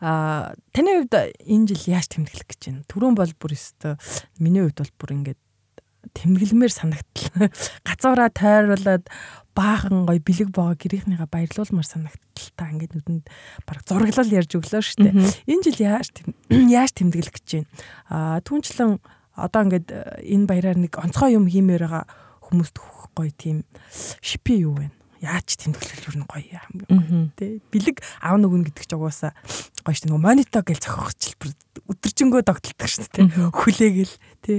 [0.00, 2.84] Аа таны хувьд энэ жил яаж тэмдэглэх гэж байна?
[2.88, 3.96] Түрүүн бол бүр өстө
[4.36, 5.40] миний хувьд бол бүр ингээд
[6.16, 7.48] тэмдэглэмээр санагдлаа.
[7.88, 9.04] Газаараа тойруулаад
[9.56, 12.56] баахан гой бэлэг боогоо гэрийнхнийгаа баярлуулмаар санагдлаа.
[12.56, 13.24] Та ингээд нүдэнд
[13.68, 15.14] баг зураглал ярьж өглөө шүү дээ.
[15.48, 16.08] Энэ жил яаж
[16.80, 17.68] яаж тэмдэглэх гэж байна?
[18.08, 19.00] Аа түүнчлэн
[19.36, 19.88] одоо ингээд
[20.24, 22.04] энэ баяраар нэг онцгой юм хиймээр байгаа
[22.48, 22.76] хүмүүст
[23.14, 23.64] гой тийм
[24.20, 24.99] шипи юу вэ?
[25.20, 29.32] Яаж тэмдэглэл юу гоё хамгийн тий бэлэг аав нүгэн гэдэг ч угаасаа
[29.84, 31.50] гоё шүү нөгөө монито гэж зохиох хэлбэр
[31.92, 34.14] өдөржингөө тогтолдог шүү тий хүлээгээл
[34.44, 34.58] тий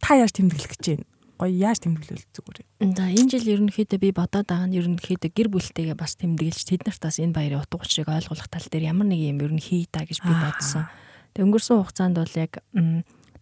[0.00, 1.06] та яаж тэмдэглэх гэж байна?
[1.36, 2.58] Гоё яаж тэмдэглэл зүгээр
[2.96, 7.02] за энэ жил ерөнхийдөө би бодоод байгаа нь ерөнхийдөө гэр бүлтэйгээ бас тэмдэглэж тэд нарт
[7.04, 10.08] бас энэ баярын утга учирыг ойлгуулах тал дээр ямар нэг юм ер нь хий та
[10.08, 10.88] гэж би бодсон.
[11.36, 12.52] Тэг өнгөрсөн хугацаанд бол яг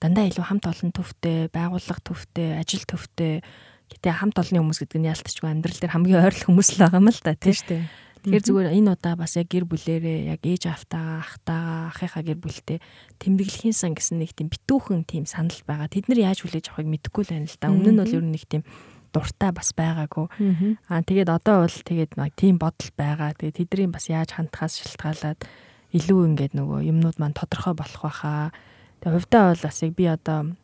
[0.03, 3.47] дандаа илүү хамт олон төвтэй байгууллага төвтэй ажил төвтэй
[3.93, 7.09] Гэтэ хамт олонны хүмүүс гэдэг нь ялтчгүй амьдрал дээр хамгийн ойрлох хүмүүс л байгаа юм
[7.13, 7.85] л та тийм шүү дээ.
[8.25, 12.81] Тэгэхээр зүгээр энэ удаа бас яг гэр бүлэрээ яг ээж автаа, ахтаа, ахыхаа гэр бүлтэй
[13.21, 15.93] тэмдэглэхийн сан гэсэн нэг тийм битүүхэн тийм санал байгаа.
[15.93, 17.69] Тэд нар яаж хүлээж авахыг мэдэхгүй л байна л да.
[17.69, 18.65] Өмнө нь бол ер нь нэг тийм
[19.13, 20.27] дуртай бас байгаагүй.
[20.89, 23.37] Аа тэгээд одоо бол тэгээд тийм бодол байгаа.
[23.37, 25.45] Тэгээд тэдний бас яаж хандхаас шалтгаалаад
[25.93, 28.57] илүү ингээд нөгөө юмнууд маань тодорхой болох байхаа.
[29.05, 30.57] Тэгээд хувьдаа бол бас яг би одоо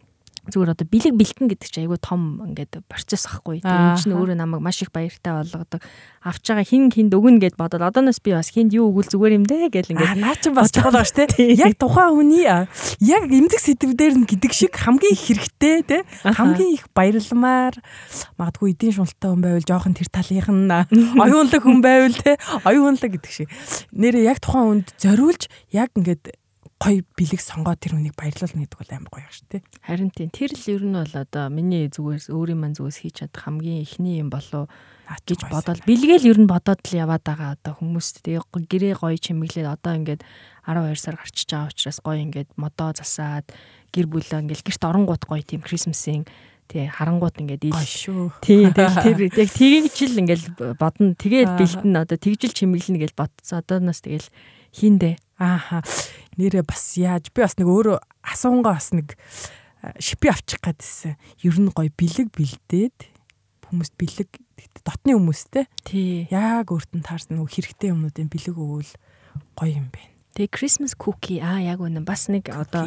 [0.48, 3.60] зүгээр одоо бэлэг бэлтэн гэдэг чинь айгүй том ингээд процесс ахгүй.
[3.60, 5.84] Энэ чинь өөрөө намайг маш их баяртай болгодог.
[6.24, 9.44] Авч байгаа хин хинд өгнө гэд бодоод одооноос би бас хинд юу өгвөл зүгээр юм
[9.44, 11.60] дээ гэл ингээд наа чи бас чухал шүү дээ.
[11.60, 16.88] Яг тухайн хүний яг эмзэг сэдвээр нь гэдэг шиг хамгийн их хэрэгтэй те хамгийн их
[16.94, 17.74] баярламаар
[18.36, 20.72] магадгүй эдийн шуналтай хүн байвал жоохон тэр талынх нь
[21.24, 23.48] оюунлаг хүн байвал те оюунлаг гэдэг шиг
[23.92, 26.39] нэрээ яг тухайн хүнд зориулж яг ингээд
[26.80, 29.62] гоё бэлэг сонгоо тэр хүнийг баярлуулна гэдэг бол амар гоё шүү дээ.
[29.84, 33.44] Харин тийм тэр л ер нь бол одоо миний зүгээс өөрийн мань зүгээс хийж чадах
[33.44, 34.72] хамгийн ихний юм болов
[35.28, 39.68] гэж бодоод бэлгээл ер нь бодоод л яваад байгаа одоо хүмүүс тэгээ гэрээ гоё чимэглээд
[39.68, 40.24] одоо ингээд
[40.64, 43.46] 12 сар гарчиж байгаа учраас гоё ингээд модоо засаад
[43.92, 46.24] гэр бүлээ ингээд гэрт оронгууд гоё тийм крисмсийн
[46.70, 48.40] тий харангууд ингээд ил шүү.
[48.40, 50.44] Тий тэр яг тгийгч л ингээд
[50.78, 51.18] бодно.
[51.18, 53.58] Тэгээд бэлтэн одоо тэгжил чимэглэнэ гэж бодцоо.
[53.58, 54.30] Одооноос тэгэл
[54.70, 55.18] хиндэ.
[55.40, 55.80] Ааха.
[56.36, 59.16] Нэрээ бас яаж би бас нэг өөрөө асуунгаа бас нэг
[59.96, 61.16] шипи авчих гэдсэн.
[61.40, 63.08] Ер нь гоё бэлэг бэлдээд
[63.72, 64.30] хүмүүст бэлэг
[64.84, 65.64] дотны хүмүүстэй.
[65.88, 66.28] Тий.
[66.28, 68.92] Яг өөрт нь таарсан нөгөө хэрэгтэй юмнуудын бэлэг өгвөл
[69.56, 70.12] гоё юм байна.
[70.36, 72.86] Тэгээ Christmas cookie аа яг үнэн бас нэг одоо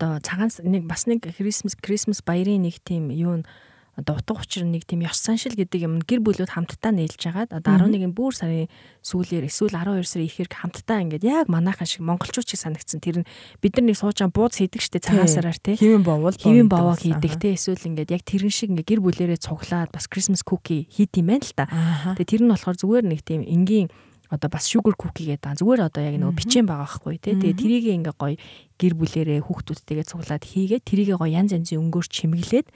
[0.00, 3.46] одоо цагаан нэг бас нэг Christmas Christmas баярын нэг тийм юу нь
[3.92, 7.76] одоо утга учир нэг тийм ёс заншил гэдэг юм гэр бүлүүд хамтдаа нээлж хагаад одоо
[7.76, 8.72] 11-ний бүр сарын
[9.04, 13.04] сүүлээр эсвэл 12 сарын ихэрг хамтдаа ингээд яг манайхан шиг монголчууд шиг санагдсан.
[13.04, 13.28] Тэр нь
[13.60, 15.76] бид нар нэг сууж байгаа бууз хийдэг штэ цагаан сараар тий.
[15.76, 17.52] Хэвэн боовол хэвэн боовоо хийдэг тий.
[17.52, 21.44] Эсвэл ингээд яг тэрэн шиг ингээд гэр бүлэрээ цуглаад бас Christmas cookie хийд юм байна
[21.44, 21.68] л та.
[22.16, 23.92] Тэгээ тэр нь болохоор зүгээр нэг тийм энгийн
[24.32, 27.36] одоо бас sugar cookie гэдэг зүгээр одоо яг нөгөө бичэн байгаа байхгүй тий.
[27.36, 28.40] Тэгээ тэрийг ингээ гоё
[28.82, 32.66] гэр бүлэрээ хүүхдүүдтэйгээ цуглаад хийгээд тэрийг гоё янз янзын өнгөөр чимэглээд.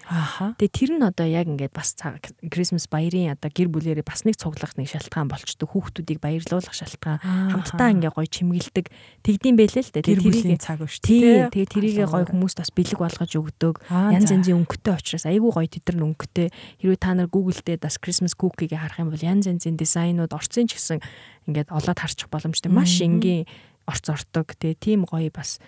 [0.55, 1.99] Тэгээ тэр нь одоо яг ингээд бас
[2.47, 7.19] Christmas баярын одоо гэр бүлэрээ бас нэг цуглах нэг шалтгаан болчдөг хүүхдүүдийг баярлуулах шалтгаан.
[7.19, 8.87] Хамтдаа ингээ гоё чимэглэдэг
[9.27, 10.07] тэгдэм байлээ л дээ.
[10.07, 13.75] Тэгээ тэрийг цаг дээ тэгээ тэрийг гоё хүмүүст бас бэлэг болгож өгдөг.
[13.91, 16.49] Янз янзын өнгөтэй учраас айгүй гоё тэдэр нь өнгөтэй.
[16.79, 20.71] Хэрвээ та нар Google дээр бас Christmas cookie-г харах юм бол янз янзын дизайнууд орцсон
[20.71, 21.03] ч гэсэн
[21.51, 22.71] ингээд олоод харчих боломжтой.
[22.71, 23.51] Маш энгийн
[23.87, 25.59] орц ортог тэгээ тийм гоё бас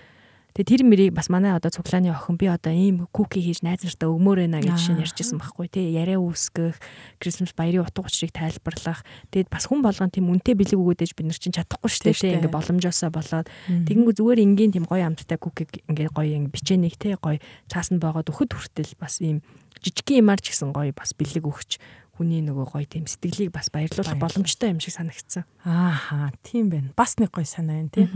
[0.56, 4.10] Тэгээ тэр мэрийг бас манай одоо цуглааны охин би одоо ийм куки хийж найз нартаа
[4.10, 6.76] өгмөр байна гэж шинэ ярьжсэн байхгүй тий яриа үүсгэх
[7.22, 9.06] Крисмас баярын утга учирыг тайлбарлах.
[9.30, 12.56] Тэгээд бас хүн болгон тийм үнэтэй бэлэг өгөөдэж бид нар чинь чадахгүй шүү дээ ингээ
[12.56, 13.46] боломжоосоо болоод.
[13.68, 17.38] Тэгэнгүү зүгээр энгийн тийм гоё амттай куки ингээ гоё ингээ бичээнийг тий гоё
[17.70, 19.46] цаасанд боогод өхөд хүртэл бас ийм
[19.78, 21.78] жижигхэн юмар ч гэсэн гоё бас бэлэг өгч
[22.18, 25.46] хүний нөгөө гоё тийм сэтгэлийг бас баярлуулах боломжтой юм шиг санагдсан.
[25.62, 26.90] Ааха, тийм байна.
[26.98, 28.10] Бас нэг гоё санаа байна тий.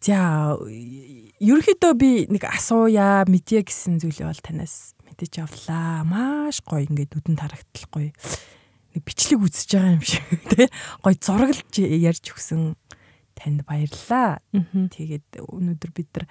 [0.00, 6.08] За ерөөхдөө би нэг асууя мэдье гэсэн зүйлээ бол танаас мэдэж авлаа.
[6.08, 8.08] Маш гоё ингээд үдэн тарагтал гоё.
[8.96, 10.24] Нэг бичлэг үзэж байгаа юм шиг
[10.56, 10.72] тий.
[11.04, 12.80] Гоё зураглаж ярьж өгсөн
[13.36, 14.40] танд баярлалаа.
[14.56, 16.24] Тэгээд өнөөдөр бид нар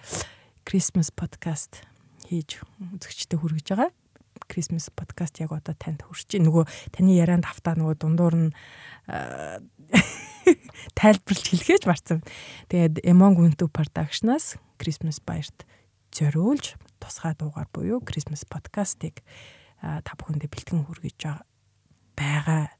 [0.66, 1.86] Christmas podcast
[2.26, 3.94] хийж үзэгчтэй хүргэж байгаа.
[4.48, 6.48] Christmas podcast яг одоо танд хүрч байна.
[6.48, 6.64] Нөгөө
[6.96, 8.50] таны ярианд автаа нөгөө дундуур нь
[11.00, 12.24] тайлбарлаж хэлхээж марцсан.
[12.72, 15.68] Тэгээд Emon Guntu Production-аас Christmas баярт
[16.14, 19.22] зориулж тусгай дуугаар буюу Christmas podcast-ыг
[19.82, 21.20] та бүхэндээ бэлтгэн хүргэж
[22.16, 22.72] байгаа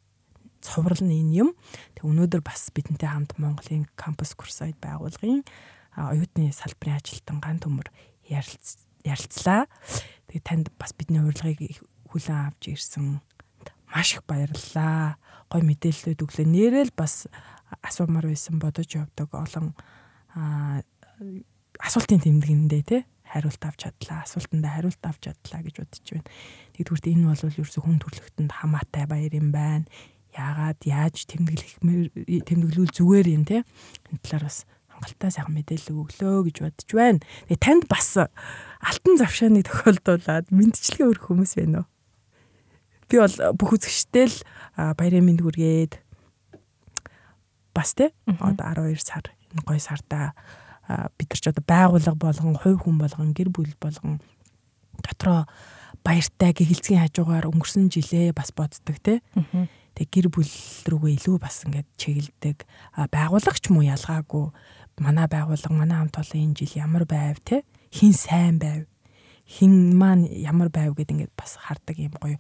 [0.62, 1.50] цоврал нь энэ юм.
[1.96, 5.44] Тэг өнөөдөр бас бидэнтэй хамт Монголын кампус курсайд байгуулгын
[5.96, 7.88] оюутны салбарын ажилтан ган төмөр
[9.06, 9.66] ярилцлаа.
[10.30, 13.22] Тэгээ танд бас бидний урилгыг хүлээн авч ирсэн
[13.90, 15.18] маш их баярлалаа.
[15.50, 17.26] Гой мэдээлэлүүд өглөө нэрэл бас
[17.82, 19.74] асуумаар байсан бодож явдаг олон
[21.80, 22.98] асуултын тэмдэгэндээ те
[23.30, 24.26] хариулт авч чадлаа.
[24.26, 26.30] Асуултанд хариулт авч чадлаа гэж бодож байна.
[26.74, 29.86] Тэгдүгürt энэ бол ерөөсө хүн төрөлхтөнд хамаатай баяр юм байна.
[30.34, 33.62] Яагаад яаж тэмдэглэх тэмдэглүүл зүгээр юм те.
[34.10, 34.66] Энэ талаар бас
[35.00, 37.24] хангалттай сайхан мэдээлэл өглөө гэж бодож байна.
[37.48, 41.88] Тэгээ танд бас алтан завшааны тохиолдуулаад мэдчлэгээ өрөх хүмүүс байна уу?
[43.08, 44.38] Би бол бүх үзэгчтэй л
[45.00, 45.94] баярын мэнд хүргээд
[47.72, 50.36] бас те одоо 12 сар энэ гой сарда
[51.18, 54.18] бид нар ч одоо байгууллага болгон, хувь хүн болгон, гэр бүл болгон
[55.06, 55.46] дотроо
[56.02, 59.22] баяртай гэхэлцгийн хажуугаар өнгөрсөн жилээ бас боддог те.
[59.94, 60.50] Тэг гэр бүл
[60.90, 62.66] рүүгээ илүү бас ингээд чиглэдэг.
[63.14, 64.50] Байгууллагч муу ялгаагүй
[65.00, 68.86] манай байгууллага манай хамт олон энэ жил ямар байв те хин сайн байв
[69.50, 72.38] хин маань ямар байв гэд ингээд бас хардаг юм гоё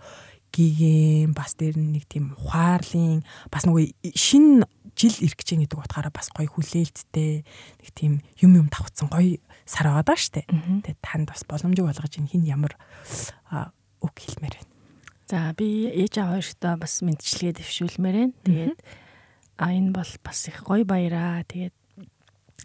[0.53, 3.21] гигэм бас дээр нэг тийм ухаарлын
[3.53, 4.65] бас нөгөө шин
[4.97, 9.37] жил ирэх гэж гэдэг утгаараа бас гоё хүлээлттэй нэг тийм юм юм давхцсан гоё
[9.69, 10.49] сар байгаа даа штэ.
[10.49, 12.73] Тэгээ танд бас боломжийг болгож ин хин ямар
[14.01, 14.69] үг хэлмээр байна.
[15.29, 18.35] За би ээж аваа хоёртоо бас мэдчилгээ дэвшүүлмээр байна.
[18.43, 18.79] Тэгээд
[19.61, 21.45] а энэ бол бас их гоё баяраа.
[21.45, 21.75] Тэгээд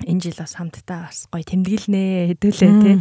[0.03, 2.97] энэ жил бас хамтдаа бас гоё тэмдэглэнэ хэдүүлээ тий.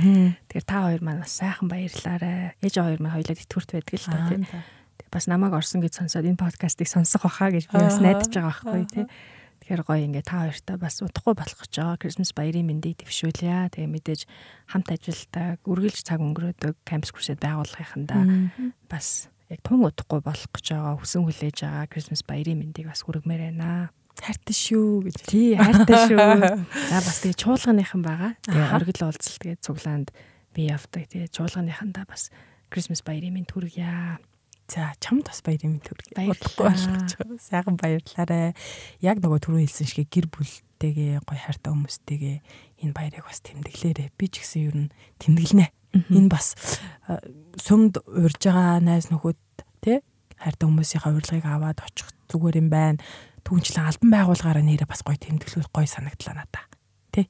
[0.45, 2.53] Тэгэхээр та хоёр маань бас сайхан баярлаарай.
[2.61, 4.39] Ээж хоёр маань хоёулаа тэтгэврт байдаг л та тий.
[5.09, 8.85] Бас намайг орсон гэж сонсоод энэ подкастыг сонсох баха гэж би бас найдаж байгаа байхгүй
[8.89, 9.05] тий.
[9.63, 12.01] Тэгэхээр гоё ингээ та хоёртай бас удахгүй болох гэж байгаа.
[12.03, 13.71] Christmas баярын мэндийг дэвшүүлье.
[13.71, 14.21] Тэгээ мэдээж
[14.69, 18.51] хамт ажилтаа үргэлж цаг өнгөрөөдөг campus crusade байгууллагынхандаа
[18.91, 20.99] бас яг тун удахгүй болох гэж байгаа.
[20.99, 25.17] Хүсэн хүлээж байгаа Christmas баярын мэндийг бас хүргэмээр байна хайртай шүү гэж.
[25.25, 26.19] Тий, хайртай шүү.
[26.91, 28.31] За бас тэгээ чуулганыхан байгаа.
[28.45, 30.13] Тэгээ оргил уулзалт тэгээ цуглаанд
[30.53, 31.07] би явдаг.
[31.09, 32.29] Тэгээ чуулганыхандаа бас
[32.69, 34.19] Christmas баярын минь төргийа.
[34.69, 36.13] За чамд бас баярын минь төргий.
[36.13, 36.77] Баярлалаа.
[37.41, 38.53] Сайхан баярлалаа.
[39.01, 42.37] Яг нөгөө түрүү хэлсэн шиг гэр бүлтэйгээ гоё хайртай хүмүүстэйгээ
[42.85, 44.13] энэ баярыг бас тэмдэглээрэ.
[44.17, 45.67] Би ч гэсэн ер нь тэмдэглэнэ.
[46.09, 46.57] Энэ бас
[47.61, 49.37] сүмд урьж байгаа найз нөхөд
[49.85, 50.01] тий
[50.41, 52.97] хайртай хүмүүсийнхээ урилгыг аваад очих зүгээр юм байна
[53.43, 56.65] түүнчлэн албан байгууллагаараа нэрээ бас гоё тэмдэглүүл гоё санагдлаа надаа.
[57.11, 57.27] Тэ?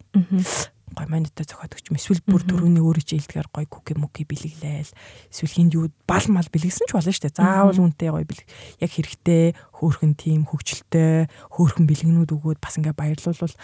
[0.94, 1.90] Гоё монитор зохиод өгч.
[1.90, 4.94] Эсвэл бүр төрөний өөрөө ч илтгэр гоё куки муки бэлэглээл.
[5.34, 7.38] Эсвэл хинд юу бал мал бэлгэсэн ч болно шүү дээ.
[7.42, 8.46] Заавал үнтэй гоё бэлэг.
[8.78, 13.58] Яг хэрэгтэй хөөхөн тим хөвгчлөлтэй хөөхөн бэлгэнүүд өгөөд бас ингээ баярлуулвал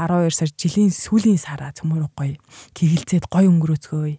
[0.00, 2.40] 12 сар жилийн сүүлийн сараа цөмөр гоё
[2.72, 4.16] гэгэлцээд гоё өнгөрөөцгөөе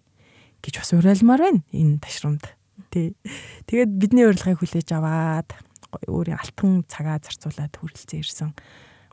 [0.62, 2.46] гэж бас уриалмаар байна энэ ташрамд.
[2.94, 3.18] Тий.
[3.66, 5.50] Тэгээд бидний урилгыг хүлээж аваад
[6.08, 8.50] өөрийн алтан цагаа зарцуулаад хүрэлцэн ирсэн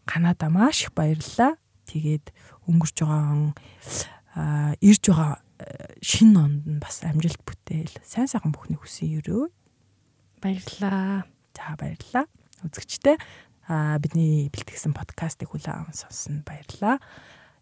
[0.09, 1.59] Канада маш их баярлалаа.
[1.85, 2.33] Тэгээд
[2.65, 3.53] өнгөрч байгаа
[4.33, 5.41] а ирж байгаа
[6.01, 9.51] шинэ онд нь бас амжилт бүтээл сайн сайхан бүхний хүсэн өрөө.
[10.41, 11.27] Баярлалаа.
[11.53, 12.25] За баярлалаа.
[12.63, 13.19] Үзэгчтэй
[13.67, 16.97] а бидний бэлтгэсэн подкастыг хүлээн аван сонсон баярлалаа.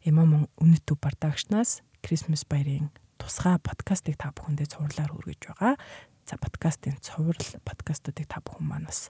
[0.05, 5.75] Имам Үнэт төв продакшнаас Christmas баярын тусгай подкастыг та бүхэндээ цуурлаар хүргэж байгаа.
[6.27, 9.07] За подкастын цуврал подкастуудыг та бүхэн маань бас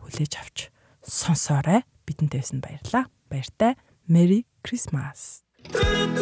[0.00, 0.72] хүлээж авч
[1.04, 1.84] сонсоорой.
[2.08, 3.12] Бидэнтэйс нь баярлаа.
[3.28, 3.76] Баяртай.
[4.08, 5.44] Merry Christmas.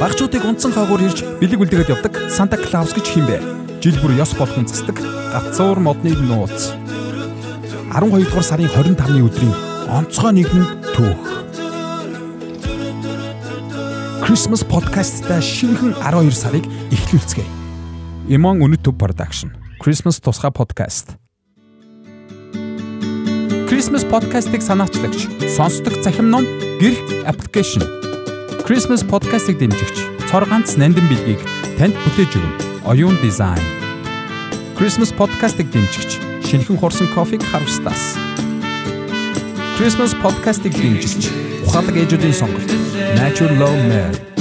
[0.02, 3.38] Багчуудыг унтсан хаагуур ирж бэлэг үлдгээд явдаг Санта Клаус гэж химбэ.
[3.78, 4.98] Жил бүр ёс болгон засдаг
[5.30, 6.74] гацуур модны нууц.
[7.94, 9.54] 12 дугаар сарын 25-ны өдрийн
[9.86, 10.64] онцгой нэгэн
[10.98, 11.22] түүх.
[14.26, 17.46] Christmas podcast-та шинэхэн 12 сарыг эхлүүлцгээе.
[18.34, 19.54] Үнэт төв production
[19.84, 21.18] Christmas тусгай подкаст.
[23.68, 26.44] Christmas подкастыг санаачлагч сонсдог цахим ном
[26.80, 27.82] гэрх аппликейшн.
[28.64, 29.98] Christmas подкастыг дэмжигч
[30.30, 31.40] цор ганц нандин билгийг
[31.76, 32.88] танд бүтээж өгнө.
[32.88, 33.60] Оюун дизайн.
[34.80, 36.16] Christmas подкастыг дэмжигч
[36.48, 38.16] шинэхэн хурсан кофег харвстаас.
[39.76, 41.28] Christmas подкастыг дэмжигч
[41.68, 42.72] ухаалаг ээжүүдийн сонголт
[43.20, 44.33] Natural Love Mare